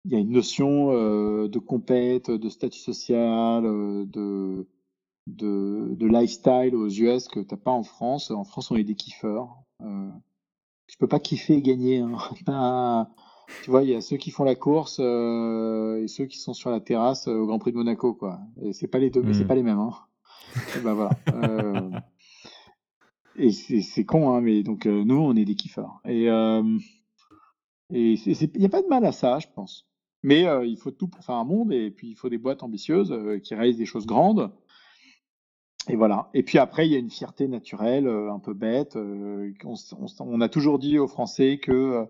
[0.04, 4.66] il y a une notion de compète, de statut social, de
[5.26, 8.30] de, de lifestyle aux US que t'as pas en France.
[8.30, 9.56] En France, on est des kiffeurs.
[10.86, 12.00] Tu peux pas kiffer et gagner.
[12.00, 13.08] Hein.
[13.62, 16.54] tu vois, il y a ceux qui font la course euh, et ceux qui sont
[16.54, 18.40] sur la terrasse euh, au Grand Prix de Monaco, quoi.
[18.62, 19.48] Et c'est pas les deux, mais c'est hmm.
[19.48, 19.78] pas les mêmes.
[19.78, 19.92] Hein.
[20.76, 21.10] et ben voilà.
[21.34, 21.90] Euh,
[23.36, 26.00] et c'est con, hein, mais donc euh, nous, on est des kiffeurs.
[26.04, 26.78] Et euh,
[27.92, 29.86] et il n'y a pas de mal à ça, je pense.
[30.22, 33.12] Mais il faut tout pour faire un monde, et puis il faut des boîtes ambitieuses
[33.42, 34.52] qui réalisent des choses grandes.
[35.88, 36.30] Et voilà.
[36.32, 38.96] Et puis après, il y a une fierté naturelle, euh, un peu bête.
[38.96, 39.52] Euh,
[40.20, 42.04] on, a toujours dit aux Français que euh,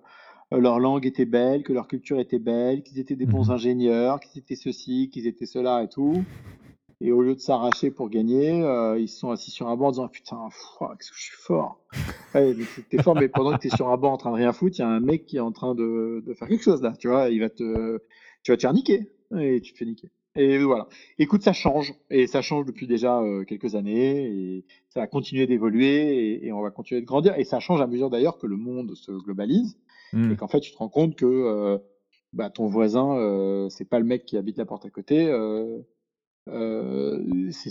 [0.61, 4.21] leur langue était belle, que leur culture était belle, qu'ils étaient des bons mmh ingénieurs,
[4.21, 6.25] qu'ils étaient ceci, qu'ils étaient cela et tout.
[7.01, 8.59] Et au lieu de s'arracher pour gagner,
[8.99, 10.49] ils se sont assis sur un banc en disant Putain,
[10.79, 11.81] qu'est-ce que je suis fort
[12.35, 12.55] ouais,
[12.91, 14.77] T'es fort, mais pendant que tu es sur un banc en train de rien foutre,
[14.79, 16.93] il y a un mec qui est en train de, de, faire quelque chose là.
[16.99, 17.99] Tu vois, il va te,
[18.45, 19.11] tu vas te faire niquer.
[19.37, 20.11] Et tu te fais niquer.
[20.35, 20.89] Et voilà.
[21.19, 25.47] Écoute, ça change, et ça change depuis déjà euh, quelques années, et ça va continuer
[25.47, 28.57] d'évoluer, et, on va continuer de grandir, et ça change à mesure d'ailleurs que le
[28.57, 29.77] monde se globalise,
[30.13, 30.37] et mmh.
[30.37, 31.79] qu'en fait tu te rends compte que euh,
[32.33, 35.27] bah, ton voisin, euh, c'est pas le mec qui habite la porte à côté,
[36.47, 37.71] c'est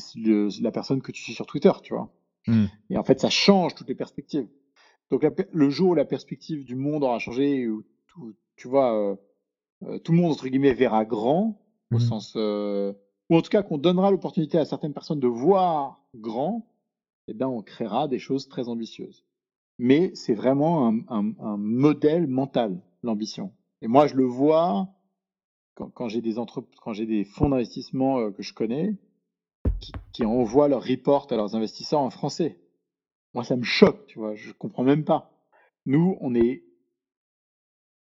[0.61, 2.11] la personne que tu suis sur Twitter, tu vois.
[2.47, 2.65] Mmh.
[2.89, 4.47] Et en fait, ça change toutes les perspectives.
[5.09, 7.83] Donc le jour où la perspective du monde aura changé, où,
[8.55, 9.17] tu vois,
[10.03, 11.61] tout le monde entre guillemets verra grand
[11.91, 12.93] au mmh sens, euh,
[13.29, 16.67] ou en tout cas qu'on donnera l'opportunité à certaines personnes de voir grand,
[17.27, 19.25] et eh bien on créera des choses très ambitieuses.
[19.83, 23.51] Mais c'est vraiment un, modèle mental, l'ambition.
[23.81, 24.89] Et moi, je le vois
[25.95, 28.95] quand, j'ai des, fonds d'investissement euh, que je connais
[30.13, 32.59] qui, envoient leurs reports à leurs investisseurs en français.
[33.33, 35.31] Moi, ça me choque, tu vois, je comprends même pas.
[35.87, 36.63] Nous, on est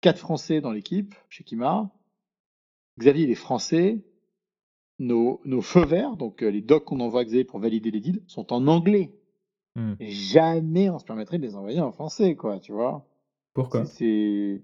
[0.00, 1.92] quatre Français dans l'équipe chez Kima.
[2.98, 4.04] Xavier, il est français.
[4.98, 8.00] Nos, nos feux verts, donc euh, les docs qu'on envoie à Xavier pour valider les
[8.00, 9.12] deals, sont en anglais.
[10.00, 13.06] Et jamais on se permettrait de les envoyer en français, quoi, tu vois?
[13.54, 13.84] Pourquoi?
[13.86, 14.62] C'est.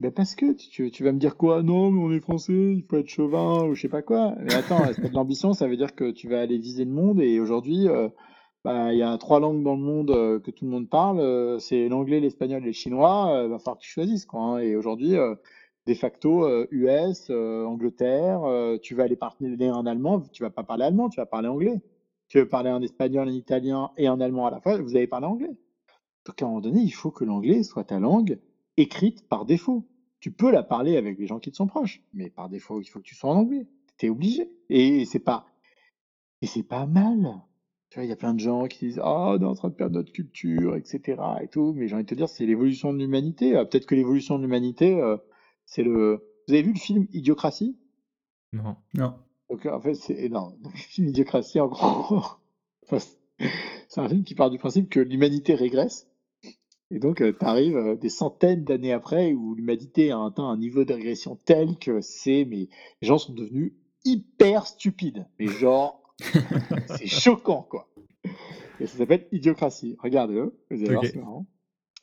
[0.00, 1.62] Ben parce que tu, tu, vas me dire quoi?
[1.62, 4.36] Non, mais on est français, il faut être chauvin ou je sais pas quoi.
[4.40, 6.92] Mais attends, est-ce que de l'ambition, ça veut dire que tu vas aller viser le
[6.92, 7.20] monde?
[7.20, 8.08] Et aujourd'hui, euh,
[8.64, 11.60] bah, il y a trois langues dans le monde euh, que tout le monde parle,
[11.60, 14.40] c'est l'anglais, l'espagnol et le chinois, il va falloir que tu choisisses quoi.
[14.40, 14.58] Hein.
[14.58, 15.16] Et aujourd'hui,
[15.88, 20.62] de facto US, euh, Angleterre, euh, tu vas aller parler en allemand, tu vas pas
[20.62, 21.80] parler allemand, tu vas parler anglais.
[22.28, 25.06] Tu veux parler en espagnol, en italien et en allemand à la fois, vous allez
[25.06, 25.56] parler anglais.
[26.26, 28.38] Donc à un moment donné, il faut que l'anglais soit ta langue
[28.76, 29.88] écrite par défaut.
[30.20, 32.86] Tu peux la parler avec les gens qui te sont proches, mais par défaut, il
[32.86, 33.66] faut que tu sois en anglais.
[33.96, 34.50] Tu es obligé.
[34.68, 35.46] Et c'est pas
[36.42, 37.40] et c'est pas mal.
[37.90, 39.70] Tu vois, il y a plein de gens qui disent Ah, on est en train
[39.70, 41.20] de perdre notre culture, etc.
[41.40, 41.72] et tout.
[41.74, 43.52] Mais j'ai envie de te dire, c'est l'évolution de l'humanité.
[43.52, 45.00] Peut-être que l'évolution de l'humanité,
[45.64, 46.22] c'est le.
[46.46, 47.78] Vous avez vu le film Idiocratie?
[48.52, 48.76] Non.
[48.94, 49.14] Non.
[49.50, 50.54] Donc, en fait, c'est énorme.
[50.62, 52.22] Le film Idiocratie, en gros,
[53.88, 56.08] c'est un film qui part du principe que l'humanité régresse.
[56.90, 60.56] Et donc, euh, tu arrives euh, des centaines d'années après où l'humanité a atteint un
[60.56, 62.46] niveau de régression tel que c'est.
[62.46, 62.68] Mais
[63.02, 63.74] les gens sont devenus
[64.04, 65.26] hyper stupides.
[65.38, 66.02] Mais genre,
[66.96, 67.88] c'est choquant, quoi.
[68.80, 69.96] Et ça s'appelle Idiocratie.
[70.02, 71.46] Regardez-le, vous allez voir, c'est marrant.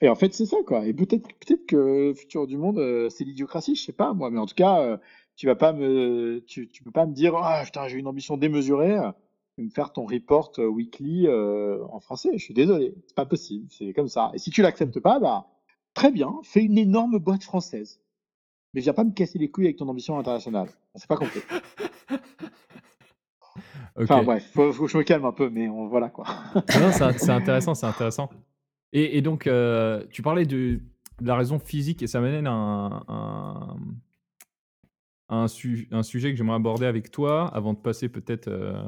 [0.02, 0.86] Et en fait, c'est ça, quoi.
[0.86, 4.30] Et peut-être peut-être que le futur du monde, euh, c'est l'idiocratie, je sais pas, moi.
[4.30, 5.00] Mais en tout cas,
[5.36, 8.38] tu vas pas me, tu, tu peux pas me dire, ah, putain, j'ai une ambition
[8.38, 9.12] démesurée, euh,
[9.58, 12.30] me faire ton report weekly en français.
[12.34, 14.32] Je suis désolé, c'est pas possible, c'est comme ça.
[14.34, 15.48] Et si tu l'acceptes pas, bah,
[15.94, 18.02] très bien, fais une énorme boîte française.
[18.74, 20.68] Mais viens pas me casser les couilles avec ton ambition internationale.
[20.96, 21.40] C'est pas compris.
[23.98, 26.26] Enfin bref, faut, faut que je me calme un peu, mais on, voilà quoi.
[26.56, 28.30] non, c'est intéressant, c'est intéressant.
[28.92, 30.80] Et, donc, euh, tu parlais de,
[31.22, 33.78] la raison physique et ça m'amène à un, un,
[35.48, 38.84] sujet que j'aimerais aborder avec toi avant de passer peut-être euh,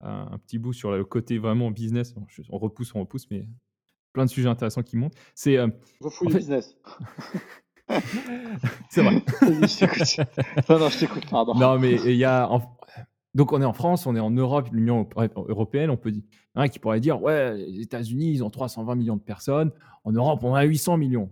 [0.00, 2.14] un petit bout sur le côté vraiment business.
[2.50, 3.48] On repousse, on repousse, mais
[4.12, 5.14] plein de sujets intéressants qui montent.
[5.34, 5.56] C'est.
[5.56, 5.68] Euh,
[6.02, 6.76] en business.
[8.90, 9.22] c'est vrai.
[9.42, 10.68] je t'écoute.
[10.68, 11.54] Non, non, je t'écoute, pardon.
[11.54, 12.48] Non, mais il y a.
[13.34, 16.24] Donc on est en France, on est en Europe, l'Union européenne, on peut dire,
[16.54, 19.70] hein, qui pourrait dire, ouais, les États-Unis, ils ont 320 millions de personnes,
[20.02, 21.30] en Europe, on a 800 millions.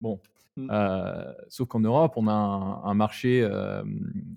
[0.00, 0.18] Bon,
[0.56, 0.68] mmh.
[0.70, 3.82] euh, sauf qu'en Europe, on a un, marché, euh,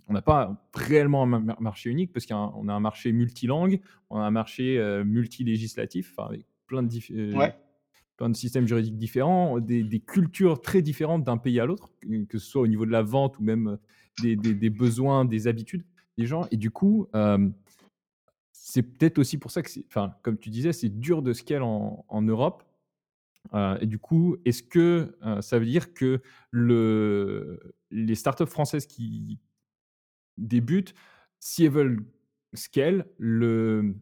[0.08, 1.28] on n'a pas réellement un
[1.60, 6.46] marché unique, parce qu'on a un marché multilangue, on a un marché euh, multilégislatif, avec
[6.68, 7.56] plein de, dif- Ouais.
[8.18, 11.90] plein de systèmes juridiques différents, des, des cultures très différentes d'un pays à l'autre,
[12.28, 13.78] que ce soit au niveau de la vente ou même
[14.22, 15.84] des, des- des besoins, des habitudes
[16.18, 16.46] des gens.
[16.52, 17.50] Et du coup, euh,
[18.52, 22.06] c'est peut-être aussi pour ça que, enfin, comme tu disais, c'est dur de scale en,
[22.10, 22.64] en Europe.
[23.54, 26.22] Euh, et du coup, est-ce que euh, ça veut dire que
[26.52, 27.60] le,
[27.92, 29.40] les startups françaises qui
[30.38, 30.94] débutent,
[31.40, 32.06] si elles veulent
[32.54, 33.96] scale, le,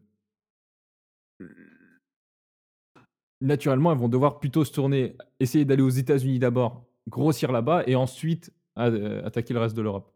[3.40, 7.96] naturellement, elles vont devoir plutôt se tourner, essayer d'aller aux États-Unis d'abord, grossir là-bas et
[7.96, 10.12] ensuite euh, attaquer le reste de l'Europe.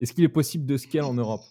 [0.00, 1.42] Est-ce qu'il est possible de scale en Europe?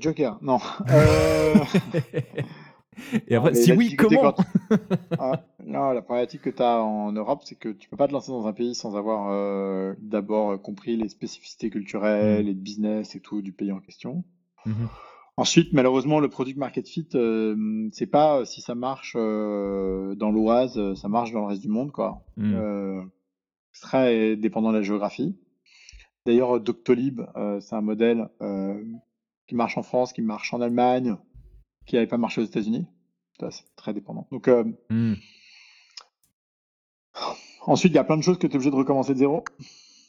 [0.00, 0.60] Joker, non.
[3.28, 4.44] Et après, Non, si oui, comment quand-
[5.18, 8.12] ah, non, la problématique que tu as en Europe, c'est que tu peux pas te
[8.12, 12.48] lancer dans un pays sans avoir euh, d'abord euh, compris les spécificités culturelles Mm.
[12.48, 14.24] et de business et tout du pays en question.
[14.66, 14.88] Mhm.
[15.36, 20.30] Ensuite, malheureusement, le product market fit, euh, c'est pas euh, si ça marche euh, dans
[20.32, 22.22] l'Oise, ça marche dans le reste du monde, quoi.
[22.36, 22.54] Mm.
[22.56, 23.02] Euh,
[23.72, 25.36] c'est très dépendant de la géographie.
[26.26, 27.20] D'ailleurs, Doctolib,
[27.60, 28.28] c'est un modèle
[29.46, 31.16] qui marche en France, qui marche en Allemagne,
[31.88, 32.86] qui n'avait pas marché aux États-Unis.
[33.50, 34.26] C'est très dépendant.
[34.30, 35.14] Donc, euh, Mm.
[37.66, 39.42] ensuite, il y a plein de choses que tu es obligé de recommencer de zéro,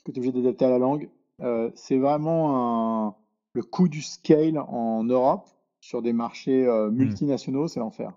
[0.06, 1.10] que tu es obligé d'adapter à la langue.
[1.42, 3.16] Euh, c'est vraiment un-
[3.54, 5.48] le coût du scale en Europe
[5.80, 8.14] sur des marchés euh, multinationaux, c'est l'enfer.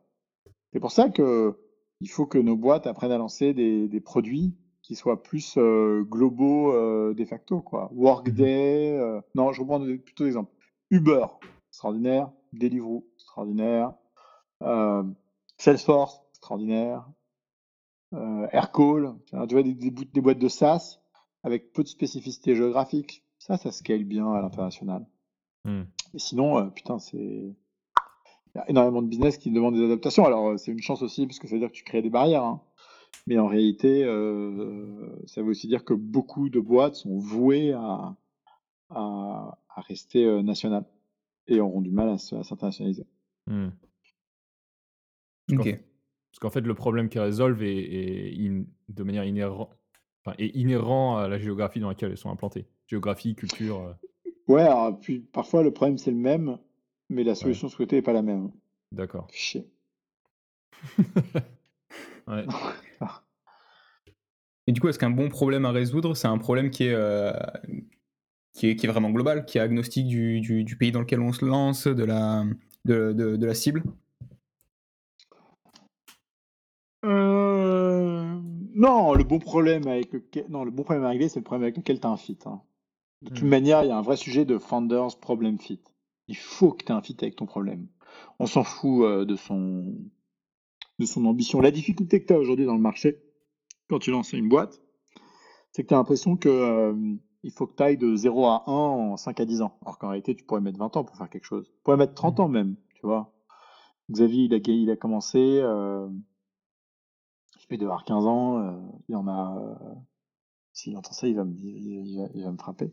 [0.73, 1.57] C'est pour ça que
[2.01, 6.03] il faut que nos boîtes apprennent à lancer des, des produits qui soient plus euh,
[6.03, 7.89] globaux euh, de facto, quoi.
[7.95, 10.51] Workday, euh, non, je reprends plutôt des exemples.
[10.91, 11.27] Uber,
[11.71, 12.31] extraordinaire.
[12.53, 13.95] Deliveroo, extraordinaire.
[14.63, 15.03] Euh,
[15.57, 17.09] Salesforce, extraordinaire.
[18.15, 21.01] Euh, Aircall, tu vois, des, des bouts- des boîtes de SaaS
[21.43, 23.25] avec peu de spécificité géographique.
[23.39, 25.07] Ça, ça scale bien à l'international.
[25.65, 25.83] Mm.
[26.13, 27.17] Mais sinon, euh, putain, c'est.
[27.17, 30.27] Il y a énormément de business qui demandent des adaptations.
[30.27, 32.11] Alors, euh, c'est une chance aussi, parce que ça veut dire que tu crées des
[32.11, 32.45] barrières.
[32.45, 32.61] hein.
[33.27, 38.15] Mais en réalité, euh, ça veut aussi dire que beaucoup de boîtes sont vouées à,
[38.91, 40.85] à, à rester nationales
[41.47, 42.43] et auront du mal à se-
[43.47, 43.77] à s'internationaliser.
[45.49, 45.59] Mm.
[45.59, 45.79] Ok.
[46.31, 49.77] Parce qu'en fait, le problème qu'ils résolvent est, est in- de manière inhérente,
[50.25, 52.67] enfin, est inhérent à la géographie dans laquelle elles sont implantées.
[52.87, 53.81] Géographie, culture.
[53.81, 53.93] euh,
[54.49, 56.59] Ouais, alors, puis parfois le problème c'est le même,
[57.11, 58.51] mais la solution souhaitée n'est pas la même.
[58.93, 59.29] D'accord.
[59.33, 59.67] Chier.
[62.29, 62.47] Ouais.
[64.69, 67.33] Et du coup, est-ce qu'un bon problème à résoudre, c'est un problème qui est, euh,
[68.53, 71.21] qui est, qui est vraiment global, qui est agnostique du, du- du pays dans lequel
[71.21, 72.45] on se lance, de la,
[72.85, 73.83] de, de- de la cible
[77.05, 78.41] Euh,
[78.75, 80.47] Non, le bon problème avec lequel...
[80.49, 82.39] non, le bon problème à régler, c'est le problème avec lequel tu as un fit.
[82.47, 82.61] hein.
[83.23, 83.49] De toute Mm.
[83.49, 85.81] manière, il y a un vrai sujet de founders problem fit.
[86.29, 87.87] Il faut que tu aies un fit avec ton problème.
[88.39, 89.95] On s'en fout euh, de son
[90.99, 91.61] de son ambition.
[91.61, 93.19] La difficulté que tu as aujourd'hui dans le marché,
[93.89, 94.81] quand tu lances une boîte,
[95.73, 96.95] c'est que tu as l'impression que euh,
[97.43, 99.77] il faut que tu ailles de 0 à 1 en 5 à 10 ans.
[99.83, 101.67] Alors qu'en réalité, tu pourrais mettre 20 ans pour faire quelque chose.
[101.69, 103.33] Tu pourrais mettre 30 ans même, tu vois.
[104.11, 106.09] Xavier, il a, il a commencé, euh,
[107.71, 108.73] il doit avoir 15 ans, euh,
[109.09, 109.57] il en a...
[109.59, 109.95] euh,
[110.75, 112.93] S'il entend ça, il va me, il, va, il va me frapper.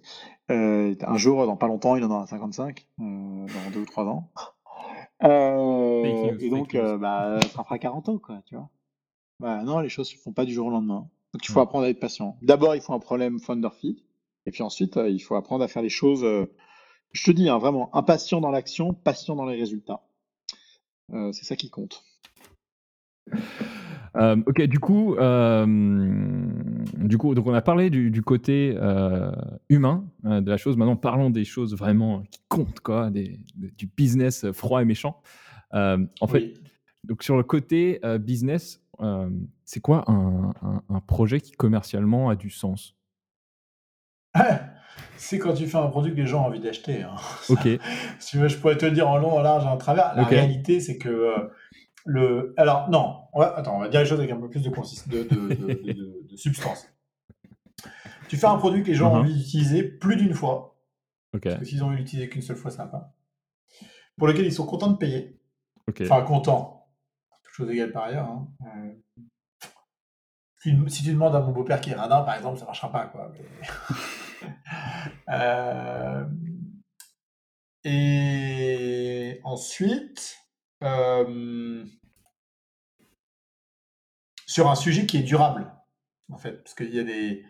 [0.52, 4.06] Euh, un jour, dans pas longtemps, il en aura 55, euh, dans 2 ou 3
[4.06, 4.32] ans.
[5.22, 8.70] Euh, et donc, bah, ça fera 40 ans, quoi, tu vois.
[9.42, 11.10] Bah, non, les choses se font pas du jour au lendemain.
[11.34, 12.38] Donc, il faut apprendre à être patient.
[12.42, 14.02] D'abord, il faut un problème founder fit.
[14.50, 16.24] Et puis ensuite, euh, il faut apprendre à faire les choses.
[16.24, 16.48] euh,
[17.12, 20.02] je te dis, hein, vraiment, impatient dans l'action, patient dans les résultats.
[21.14, 22.04] Euh, c'est ça qui compte.
[24.16, 25.68] Euh, ok, du coup, euh,
[26.98, 28.76] du coup, donc on a parlé du, du côté
[29.70, 30.78] humain de la chose.
[30.78, 35.22] Maintenant, parlons des choses vraiment qui comptent, quoi, des- du business froid et méchant.
[35.72, 36.56] En fait,
[37.04, 38.82] donc sur le côté business,
[39.64, 42.96] c'est quoi un, un- un projet qui commercialement a du sens?
[45.18, 47.04] C'est quand tu fais un produit que les gens ont envie d'acheter.
[47.04, 47.16] hein.
[47.42, 47.68] Ça, Ok,
[48.20, 50.16] Si tu veux, je pourrais te le dire en long, en large en travers.
[50.16, 50.30] La Ok.
[50.30, 51.38] réalité, c'est que euh,
[52.06, 52.54] le.
[52.58, 53.56] Alors, non, on va...
[53.58, 55.10] attends, on va dire les choses avec un peu plus de, consist...
[55.10, 56.88] de, de, de- de- de- de substance.
[58.30, 59.22] Tu fais un produit que les gens ont Mhm.
[59.22, 60.78] envie d'utiliser plus d'une fois,
[61.34, 63.14] ok, parce que s'ils ont envie d'utiliser qu'une seule fois, ça va pas.
[64.18, 65.40] Pour lequel ils sont contents de payer.
[65.88, 66.02] ok.
[66.02, 66.88] Enfin, contents.
[67.44, 68.28] Toute chose égale par ailleurs.
[68.28, 68.48] hein.
[68.66, 69.20] Euh,
[70.62, 73.06] Si si tu demandes à mon beau-père qui est radin, par exemple, ça marchera pas.
[73.08, 73.32] Quoi.
[73.34, 73.68] mais-
[75.30, 76.26] Euh,
[77.86, 80.38] Et ensuite,
[80.84, 81.86] euh,
[84.46, 85.72] sur un sujet qui est durable,
[86.32, 87.46] en fait, parce qu'il y a des.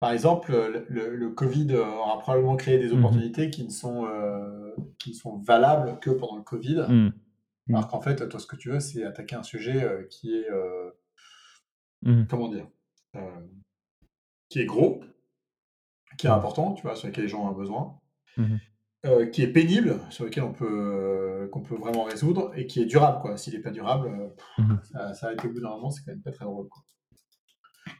[0.00, 2.98] Par exemple, le, le- le Covid aura probablement créé des Mhm.
[2.98, 6.84] opportunités qui ne sont, euh, qui ne sont valables que pendant le Covid.
[6.88, 7.10] Hmm,
[7.68, 7.76] Mm.
[7.76, 10.48] Alors qu'en fait, toi, ce que tu veux, c'est attaquer un sujet qui est,
[12.02, 12.26] Mhm.
[12.28, 12.66] comment dire,
[14.48, 15.04] qui est gros,
[16.18, 17.98] qui est important, tu vois, sur lequel les gens ont besoin,
[18.36, 18.58] Mhm.
[19.06, 22.80] euh, qui est pénible, sur lequel on peut, euh, qu'on peut vraiment résoudre, et qui
[22.82, 23.36] est durable, quoi.
[23.36, 24.80] S'il n'est pas durable, euh, pff, Mhm.
[24.92, 26.82] ça, ça a été au bout d'un moment, c'est quand même pas très drôle, quoi.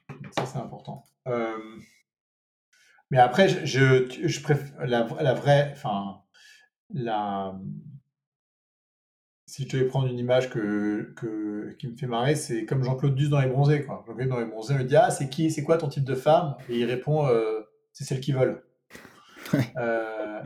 [0.09, 1.05] Donc ça, c'est important.
[3.11, 6.23] Mais après, je, je, je préfère la, la vraie, enfin,
[6.95, 7.55] la,
[9.47, 13.15] si je devais prendre une image que, que, qui me fait marrer, c'est comme Jean-Claude
[13.15, 13.85] Duss dans Les Bronzés.
[13.85, 14.03] Quoi.
[14.07, 16.55] Jean-Claude dans Les Bronzés me dit Ah, c'est qui C'est quoi ton type de femme?
[16.71, 17.27] Et il répond
[17.93, 18.65] C'est celle qui veulent.
[19.53, 19.73] Ouais.
[19.77, 20.43] Euh,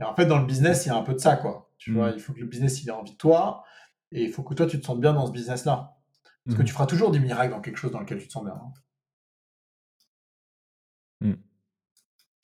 [0.00, 1.36] et en fait, dans le business, il y a un peu de ça.
[1.36, 1.70] Quoi.
[1.78, 1.94] Tu Mm.
[1.94, 3.64] vois, il faut que le business il ait envie de toi
[4.12, 5.96] et il faut que toi, tu te sentes bien dans ce business-là.
[6.44, 6.66] Parce que Mhm.
[6.66, 8.54] tu feras toujours des miracles dans quelque chose dans lequel tu te sens bien.
[8.54, 8.72] hein.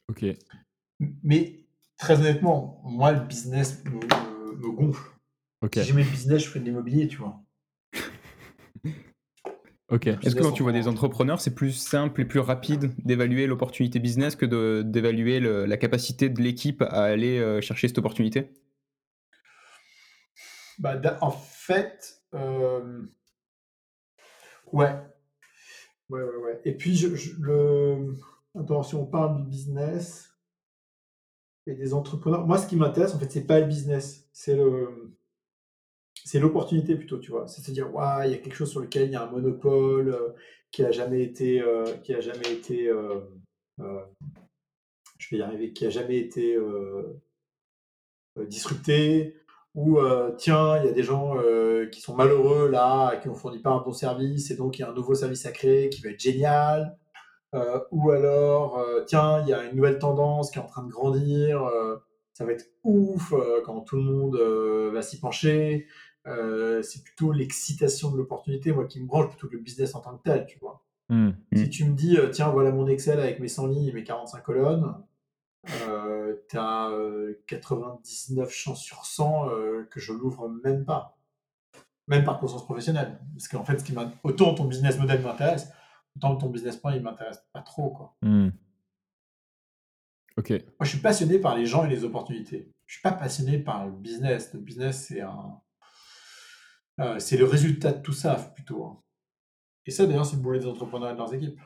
[0.09, 0.25] Ok.
[1.23, 1.65] Mais
[1.97, 5.11] très honnêtement, moi, le business me, me- me gonfle.
[5.73, 7.43] Si j'aimais le business, je ferais de l'immobilier, tu vois.
[9.95, 10.09] Ok.
[10.09, 14.01] Est-ce que quand tu vois des entrepreneurs, c'est plus simple et plus rapide d'évaluer l'opportunité
[14.01, 18.51] business que de- d'évaluer la capacité de l'équipe à aller euh, chercher cette opportunité?
[20.81, 23.03] Bah, en fait, euh,
[24.73, 24.97] ouais.
[26.11, 26.61] Ouais, ouais, ouais.
[26.65, 28.15] Et puis, je, je- le...
[28.59, 30.35] Attends, si on parle du business
[31.69, 35.15] et des entrepreneurs, moi, ce qui m'intéresse, en fait, c'est pas le business, c'est le...
[36.35, 37.47] C'est l'opportunité plutôt, tu vois.
[37.47, 39.31] C'est se dire, ouais, il y a quelque chose sur lequel il y a un
[39.31, 40.31] monopole euh,
[40.73, 43.21] qui a jamais été, euh, qui a jamais été, euh,
[43.79, 44.01] euh,
[45.17, 47.23] je vais y arriver, qui a jamais été euh,
[48.37, 49.37] euh, disrupté,
[49.77, 53.37] ou euh, tiens, il y a des gens euh, qui sont malheureux là, qui n'ont
[53.37, 55.89] fourni pas un bon service, et donc il y a un nouveau service à créer
[55.89, 56.99] qui va être génial.
[57.55, 60.83] Euh, ou alors, euh, tiens, il y a une nouvelle tendance qui est en train
[60.83, 61.99] de grandir, euh,
[62.33, 65.87] ça va être ouf euh, quand tout le monde euh, va s'y pencher.
[66.27, 70.01] Euh, c'est plutôt l'excitation de l'opportunité, moi, qui me branche plutôt que le business en
[70.01, 70.85] tant que tel, tu vois.
[71.09, 71.33] Hmm.
[71.53, 71.57] Mm.
[71.57, 74.05] Si tu me dis, euh, tiens, voilà mon Excel avec mes 100 lignes et mes
[74.05, 74.95] 45 colonnes,
[75.83, 76.91] euh, tu as
[77.47, 81.19] 99 chances sur 100 euh, que je l'ouvre même pas.
[82.07, 83.19] Même par conscience professionnelle.
[83.35, 83.95] Parce qu'en fait, ce qui
[84.25, 85.69] autant ton business model m'intéresse,
[86.17, 87.91] autant ton business plan, il m'intéresse pas trop.
[87.91, 88.15] Quoi.
[90.37, 90.51] Ok.
[90.51, 92.71] Moi, je suis passionné par les gens et les opportunités.
[92.87, 94.53] Je suis pas passionné par le business.
[94.53, 95.61] Le business, c'est un...
[97.01, 98.85] euh, c'est le résultat de tout ça, plutôt.
[98.85, 99.01] hein.
[99.87, 101.61] Et ça, d'ailleurs, c'est le boulot des entrepreneurs et de leurs équipes.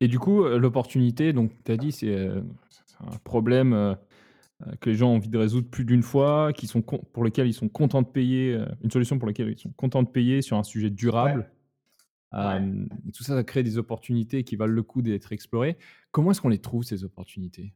[0.00, 3.94] Et du coup, euh, l'opportunité, donc tu as dit, c'est euh, c'est un problème euh,
[4.66, 7.22] euh, que les gens ont envie de résoudre plus d'une fois, qui sont con- pour
[7.22, 10.08] lequel ils sont contents de payer, euh, une solution pour laquelle ils sont contents de
[10.08, 11.48] payer sur un sujet durable.
[12.34, 15.76] Euh, et tout ça, ça crée des opportunités qui valent le coup d'être explorées.
[16.10, 17.74] Comment est-ce qu'on les trouve, ces opportunités?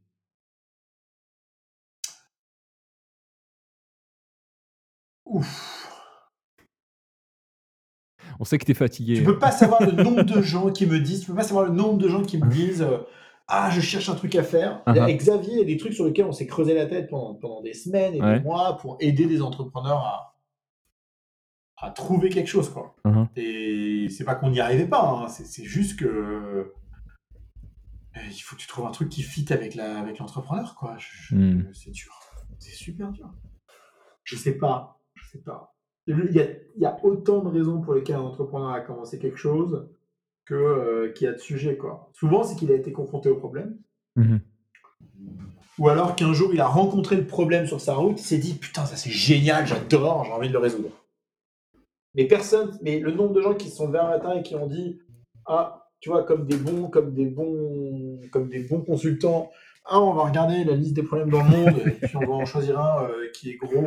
[5.36, 5.82] Ouf.
[8.38, 9.14] On sait que tu es fatigué.
[9.14, 11.64] Tu peux pas savoir le nombre de gens qui me disent, tu peux pas savoir
[11.66, 12.98] le nombre de gens qui me disent euh,
[13.48, 14.82] Ah, je cherche un truc à faire.
[14.86, 15.00] Uh-huh.
[15.02, 17.34] Avec Xavier, il y a des trucs sur lesquels on s'est creusé la tête pendant,
[17.34, 18.38] pendant des semaines et Ouais.
[18.38, 20.36] des mois pour aider des entrepreneurs à,
[21.78, 22.68] à trouver quelque chose.
[22.70, 22.94] Quoi.
[23.04, 23.28] Mhm.
[23.36, 26.74] Et c'est pas qu'on n'y arrivait pas, hein, c'est juste que euh,
[28.30, 30.74] il faut que tu trouves un truc qui fit avec la- avec l'entrepreneur.
[30.74, 30.96] quoi.
[30.98, 31.70] Je- je- Mm.
[31.74, 32.12] C'est dur.
[32.58, 33.30] C'est super dur.
[34.24, 34.95] Je sais pas.
[35.44, 35.74] Pas.
[36.06, 36.44] Il y, a,
[36.76, 39.88] il y a autant de raisons pour lesquelles un entrepreneur a commencé quelque chose
[40.44, 41.76] que euh, qu'il y a de sujets.
[41.76, 42.10] Quoi.
[42.12, 43.76] Souvent, c'est qu'il a été confronté au problème.
[44.14, 44.40] Mhm.
[45.78, 48.54] Ou alors qu'un jour, il a rencontré le problème sur sa route, il s'est dit
[48.54, 50.90] Putain, ça c'est génial, j'adore, j'ai envie de le résoudre.
[52.14, 54.54] Mais personne, mais le nombre de gens qui se sont levés un matin et qui
[54.54, 55.00] ont dit
[55.44, 59.50] Ah, tu vois, comme des bons, comme des bons, comme des bons consultants,
[59.84, 62.32] ah, on va regarder la liste des problèmes dans le monde, et puis on va
[62.32, 63.86] en choisir un euh, qui est gros,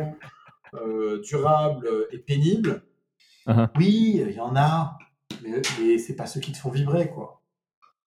[1.22, 2.82] durable euh, et pénible.
[3.46, 3.68] Uh-huh.
[3.76, 4.98] Oui, il y en a,
[5.42, 7.42] mais, mais c'est pas ceux qui te font vibrer, quoi.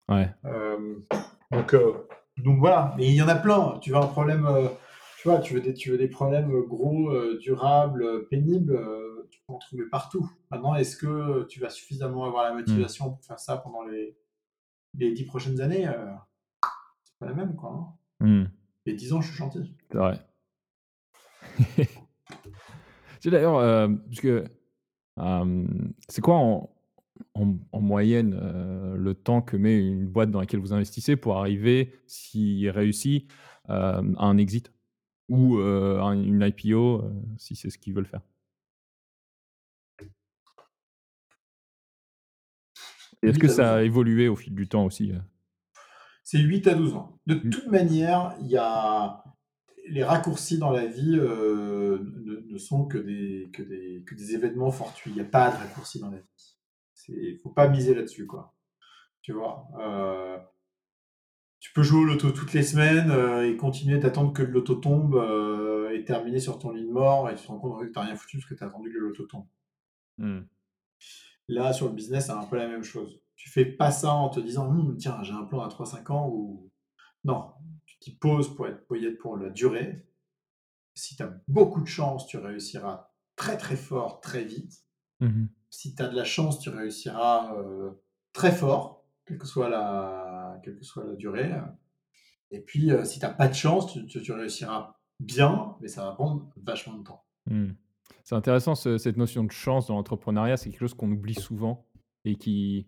[0.09, 0.29] Ouais.
[0.45, 0.99] Euh,
[1.51, 2.07] donc, euh,
[2.37, 3.79] donc voilà, mais il y en a plein.
[3.81, 4.47] Tu veux un problème,
[5.21, 8.79] tu vois, tu veux des, tu veux des problèmes gros, durables, pénibles,
[9.29, 10.29] tu peux en trouver partout.
[10.51, 14.17] Maintenant, est-ce que tu vas suffisamment avoir la motivation pour faire ça pendant les,
[14.97, 15.89] les dix prochaines années
[17.03, 17.71] C'est pas la même, quoi.
[17.71, 18.25] hein.
[18.25, 18.45] Hmm.
[18.85, 19.75] Les dix ans, je suis gentil.
[19.91, 20.19] C'est vrai.
[23.23, 24.43] C'est d'ailleurs, euh, parce que
[25.19, 25.67] euh,
[26.09, 26.69] c'est quoi en,
[27.35, 31.37] en- en moyenne euh, le temps que met une boîte dans laquelle vous investissez pour
[31.37, 33.31] arriver, s'il réussit,
[33.69, 34.73] euh, à un exit
[35.29, 38.23] ou euh, à une IPO, euh, si c'est ce qu'ils veulent faire?
[43.21, 45.19] Et Est-ce que ça a évolué au fil du temps aussi euh?
[46.25, 47.17] C'est 8 à 12 ans.
[47.25, 49.23] De toute manière, il y a.
[49.87, 54.33] les raccourcis dans la vie euh, ne, ne sont que des, que, des, que des
[54.33, 55.11] événements fortuits.
[55.11, 56.57] Il n'y a pas de raccourcis dans la vie.
[57.09, 58.53] Il ne faut pas miser là-dessus, quoi.
[59.21, 60.37] Tu vois euh,
[61.59, 64.75] Tu peux jouer au loto toutes les semaines euh, et continuer d'attendre que le loto
[64.75, 65.15] tombe
[65.93, 68.05] et terminer sur ton lit de mort et tu te rends compte que tu n'as
[68.05, 69.45] rien foutu parce que tu as attendu que le loto tombe.
[70.17, 70.41] Hmm.
[71.49, 73.21] Là, sur le business, c'est un peu la même chose.
[73.35, 76.29] Tu fais pas ça en te disant, «Hum, tiens, j'ai un plan à 3-5 ans
[76.29, 76.69] ou.
[77.25, 77.53] Non,
[78.11, 78.85] poses pour être
[79.19, 80.05] pour la durée.
[80.95, 84.83] Si tu as beaucoup de chance, tu réussiras très très fort, très vite.
[85.19, 85.49] Mhm.
[85.69, 87.91] Si tu as de la chance, tu réussiras euh,
[88.31, 91.51] très fort, quelle que soit la, quelle que soit la durée.
[92.51, 95.87] Et puis, euh, si tu n'as pas de chance, tu, tu- tu réussiras bien, mais
[95.87, 97.25] ça va prendre vachement de temps.
[97.47, 97.71] Hmm.
[98.23, 101.87] C'est intéressant ce- cette notion de chance dans l'entrepreneuriat, c'est quelque chose qu'on oublie souvent
[102.25, 102.87] et qui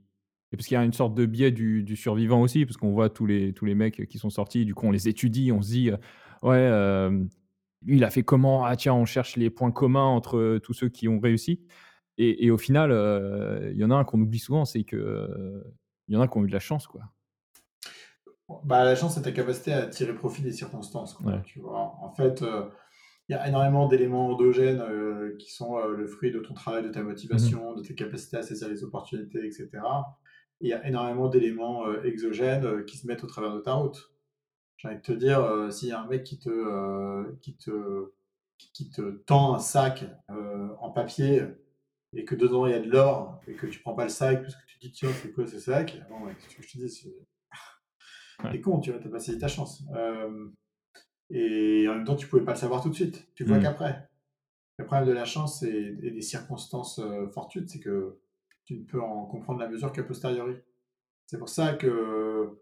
[0.56, 2.92] et parce qu'il y a une sorte de biais du, du survivant aussi, parce qu'on
[2.92, 5.62] voit tous les tous les mecs qui sont sortis, du coup on les étudie, on
[5.62, 5.98] se dit euh,
[6.44, 7.10] ouais euh,
[7.84, 8.64] lui il a fait comment?
[8.64, 11.60] Ah tiens on cherche les points communs entre tous ceux qui ont réussi
[12.18, 14.96] et, et au final euh, il y en a un qu'on oublie souvent, c'est que
[14.96, 15.62] euh,
[16.08, 17.02] il y en a qui ont eu de la chance quoi.
[18.64, 21.16] Bah, la chance, c'est ta capacité à tirer profit des circonstances.
[21.16, 21.42] quoi, Ouais.
[21.46, 21.96] tu vois.
[22.00, 22.70] En fait, euh,
[23.28, 26.84] il y a énormément d'éléments endogènes euh, qui sont euh, le fruit de ton travail,
[26.84, 29.70] de ta motivation, de tes capacités à saisir les opportunités, etc.
[30.62, 33.74] Il y a énormément d'éléments euh, exogènes euh, qui se mettent au travers de ta
[33.74, 34.12] route.
[34.78, 38.12] J'ai envie de te dire, euh, s'il y a un mec qui te, qui te,
[38.58, 40.06] qui- te tend un sac
[40.80, 41.44] en papier
[42.14, 44.42] et que dedans il y a de l'or et que tu prends pas le sac
[44.42, 45.98] parce que tu dis, tiens, c'est quoi ce sac?
[46.10, 47.16] Bon, ouais, qu'est-ce que je te dis c'est-.
[48.52, 49.84] T'es con, tu vois, t'as pas saisi ta chance.
[49.96, 50.50] Euh,
[51.30, 53.28] et en même temps, tu pouvais pas le savoir tout de suite.
[53.36, 53.64] Tu le vois Mm.
[53.64, 54.10] qu'après.
[54.78, 58.18] Le problème de la chance et, et des circonstances euh, fortuites, c'est que
[58.66, 60.56] tu ne peux en comprendre la mesure qu'à posteriori.
[61.28, 62.60] C'est pour ça que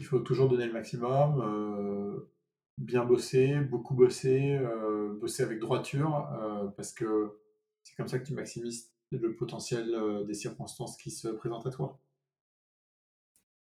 [0.00, 2.30] il faut toujours donner le maximum, euh,
[2.78, 7.38] bien bosser, beaucoup bosser, euh, bosser avec droiture, euh, parce que
[7.82, 9.94] c'est comme ça que tu maximises le potentiel
[10.26, 12.00] des circonstances qui se présentent à toi.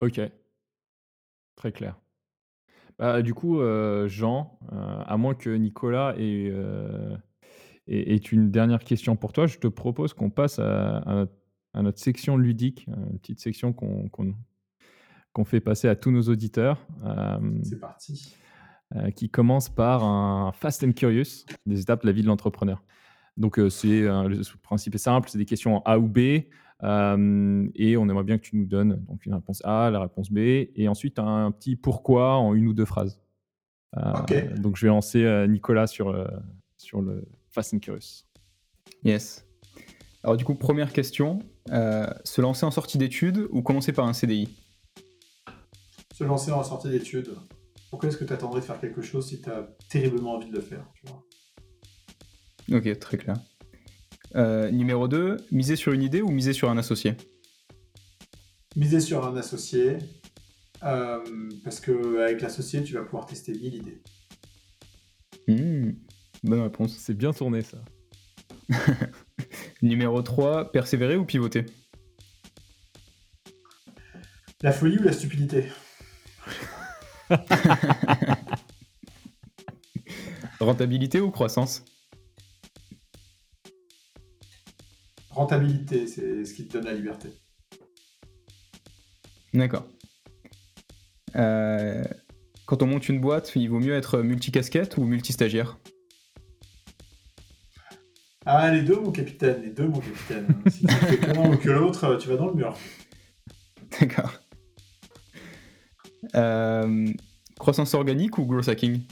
[0.03, 0.21] Ok,
[1.57, 1.99] très clair.
[2.99, 3.63] Bah, du coup,
[4.07, 6.53] Jean, à moins que Nicolas ait,
[7.87, 11.27] une dernière question pour toi, je te propose qu'on passe à, à
[11.79, 14.35] à notre section ludique, euh, une petite section qu'on qu'on-
[15.33, 18.35] qu'on fait passer à tous nos auditeurs, euh, C'est parti.
[18.97, 22.83] euh, qui commence par un Fast and Curious, des étapes de la vie de l'entrepreneur.
[23.37, 26.19] Donc, euh, c'est euh, le principe est simple, c'est des questions en A ou B.
[26.85, 30.31] euh, et on aimerait bien que tu nous donnes donc une réponse A, la réponse
[30.31, 33.21] B, et ensuite un petit pourquoi en une ou deux phrases.
[33.97, 34.57] Euh.
[34.57, 36.27] Donc je vais lancer euh, Nicolas sur, euh,
[36.77, 38.25] sur le Fast and Curious.
[39.05, 39.45] Yes.
[40.23, 41.41] Alors du coup, première question,
[41.71, 44.49] se lancer en sortie d'études ou commencer par un CDI
[46.15, 47.35] Se lancer en sortie d'études.
[47.91, 50.57] Pourquoi est-ce que tu attendrais de faire quelque chose si tu as terriblement envie de
[50.57, 51.25] le faire tu vois?
[52.79, 53.37] Ok, très clair.
[54.37, 57.17] Euh, numéro 2, miser sur une idée ou miser sur un associé?
[58.77, 59.97] Miser sur un associé,
[60.85, 61.19] euh,
[61.65, 64.03] parce qu'avec l'associé, tu vas pouvoir tester mille idées.
[65.49, 65.93] Hmm,
[66.45, 66.97] Bonne réponse.
[66.99, 67.79] C'est bien tourné ça.
[69.83, 71.67] Numéro 3, persévérer ou pivoter?
[74.63, 75.67] La folie ou la stupidité?
[80.61, 81.85] Rentabilité ou croissance?
[85.31, 87.29] Rentabilité, c'est ce qui te donne la liberté.
[89.55, 89.87] D'accord.
[91.37, 92.03] Euh,
[92.67, 95.79] quand on monte une boîte, il vaut mieux être multicasquette ou multistagiaire?
[98.51, 100.47] Ah, les deux, mon capitaine, les deux, mon capitaine.
[100.71, 102.75] si tu fais que l'un ou que l'autre, tu vas dans le mur.
[104.01, 104.33] D'accord.
[106.35, 107.07] Euh,
[107.59, 109.03] croissance organique ou growth hacking?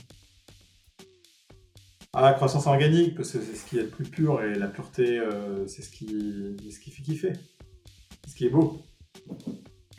[2.15, 5.19] Ah, croissance organique, parce que c'est ce qui est le plus pur, et la pureté,
[5.19, 7.33] euh, c'est ce qui, ce qui fait kiffer.
[8.25, 8.81] C'est ce qui est beau.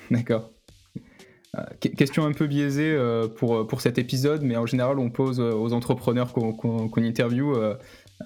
[0.10, 0.50] D'accord.
[1.56, 5.12] Euh, que- question un peu biaisée euh, pour, pour cet épisode, mais en général, on
[5.12, 7.54] pose euh, aux entrepreneurs qu'on qu'on- qu'on interview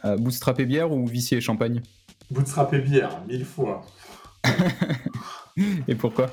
[0.06, 1.82] euh, bootstrap et bière ou vicier et champagne
[2.30, 3.86] Bootstrap et bière, mille fois.
[5.88, 6.32] Et pourquoi?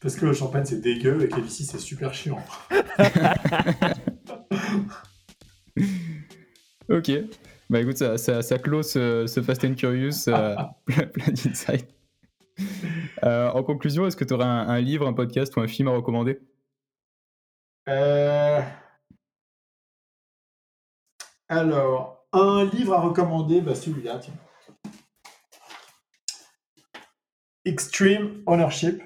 [0.00, 2.38] Parce que le champagne, c'est dégueu, et que les vicis, c'est super chiant.
[6.88, 7.10] Ok.
[7.70, 11.88] Bah écoute, ça, ça, ça clôt ce, ce Fast and Curious, euh, plein, d'insights.
[13.24, 15.88] Euh, en conclusion, est-ce que tu aurais un, un livre, un podcast ou un film
[15.88, 16.40] à recommander?
[17.88, 18.60] Euh,
[21.48, 24.34] Alors, un livre à recommander, bah celui-là, tiens.
[27.64, 29.02] Extreme Ownership.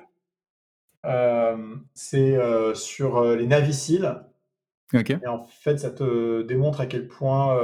[1.05, 4.23] Euh, c'est euh, sur euh, les naviciles
[4.93, 5.11] Ok.
[5.11, 7.59] Et en fait, ça te démontre à quel point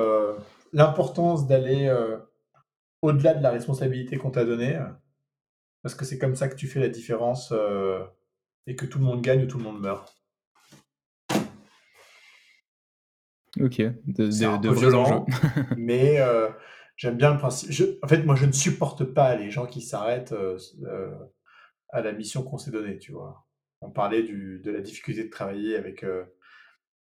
[0.73, 1.89] l'importance d'aller
[3.01, 4.77] au-delà de la responsabilité qu'on t'a donnée,
[5.83, 7.55] parce que c'est comme ça que tu fais la différence
[8.67, 10.22] et que tout le monde gagne ou tout le monde meurt.
[13.61, 13.79] Ok.
[14.07, 14.31] De,
[14.81, 15.27] violent,
[15.77, 16.49] mais euh,
[16.97, 17.71] j'aime bien le principe.
[17.71, 21.11] je- en fait, moi, je ne supporte pas les gens qui s'arrêtent euh, euh,
[21.91, 23.47] à la mission qu'on s'est donnée, tu vois.
[23.83, 26.05] On parlait du, de la difficulté de travailler avec,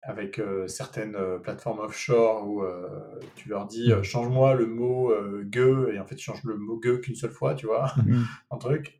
[0.02, 2.62] avec certaines plateformes offshore où
[3.36, 5.12] tu leur dis euh, change-moi le mot
[5.44, 8.24] gueux et en fait tu changes le mot gueux qu'une seule fois, tu vois, Mhm.
[8.50, 8.98] un truc.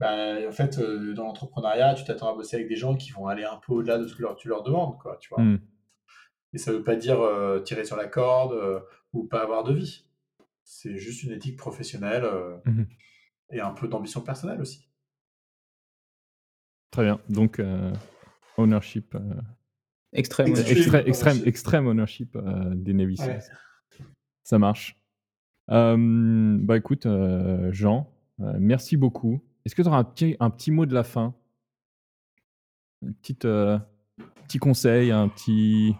[0.00, 3.42] Bah, en fait, dans l'entrepreneuriat, tu t'attends à bosser avec des gens qui vont aller
[3.42, 5.42] un peu au-delà de ce que leur- tu leur demandes, quoi, tu vois.
[5.42, 5.58] Hmm.
[6.54, 8.80] Et ça veut pas dire euh, tirer sur la corde euh,
[9.12, 10.06] ou pas avoir de vie.
[10.64, 12.86] C'est juste une éthique professionnelle euh, Mhm.
[13.52, 14.88] et un peu d'ambition personnelle aussi.
[16.90, 17.20] Très bien.
[17.28, 17.92] Donc, euh,
[18.56, 19.14] ownership.
[19.14, 19.20] euh,
[20.14, 20.48] Extrême.
[20.48, 21.46] Extrême, extrême, ownership.
[21.46, 23.40] extrême ownership euh, des Navy Ouais.
[24.42, 24.98] Ça marche.
[25.70, 29.42] Euh, bah écoute, euh, Jean, euh, merci beaucoup.
[29.66, 31.34] Est-ce que tu auras un petit, un petit mot de la fin?
[33.06, 33.78] Un petit, euh,
[34.46, 35.94] petit conseil, un petit.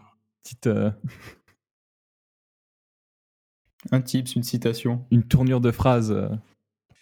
[0.49, 0.91] Petite, euh,
[3.93, 5.07] Un tips, une citation.
[5.11, 6.31] une tournure de phrase euh,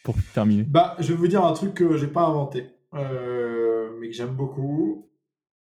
[0.02, 0.64] pour terminer.
[0.64, 4.34] Bah, je vais vous dire un truc que j'ai pas inventé, euh, mais que j'aime
[4.34, 5.08] beaucoup.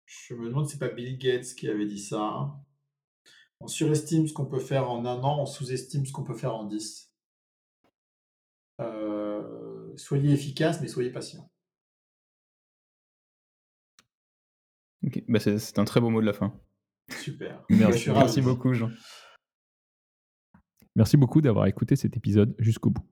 [0.06, 2.54] Je me demande si c'est pas Bill Gates qui avait dit ça.
[3.60, 6.54] On surestime ce qu'on peut faire en un an, on sous-estime ce qu'on peut faire
[6.54, 7.12] en dix.
[8.82, 11.50] Euh, soyez efficace, mais soyez patient.
[15.08, 15.24] Ok.
[15.28, 16.54] Bah, c'est un très beau mot de la fin.
[17.10, 17.64] Super.
[17.70, 18.42] Merci.
[18.42, 18.90] Beaucoup, Jean.
[20.96, 23.06] Merci beaucoup d'avoir écouté cet épisode jusqu'au bout.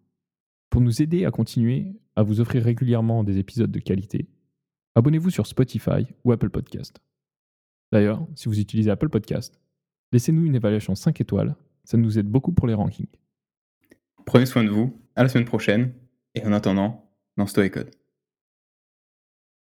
[0.69, 4.29] Pour nous aider à continuer à vous offrir régulièrement des épisodes de qualité,
[4.95, 6.99] abonnez-vous sur Spotify ou Apple Podcast.
[7.91, 9.59] D'ailleurs, si vous utilisez Apple Podcast,
[10.11, 13.09] laissez-nous une évaluation 5 étoiles, ça nous aide beaucoup pour les rankings.
[14.25, 14.97] Prenez soin de vous.
[15.15, 15.93] À la semaine prochaine.
[16.35, 17.91] Et en attendant, dans Story Code.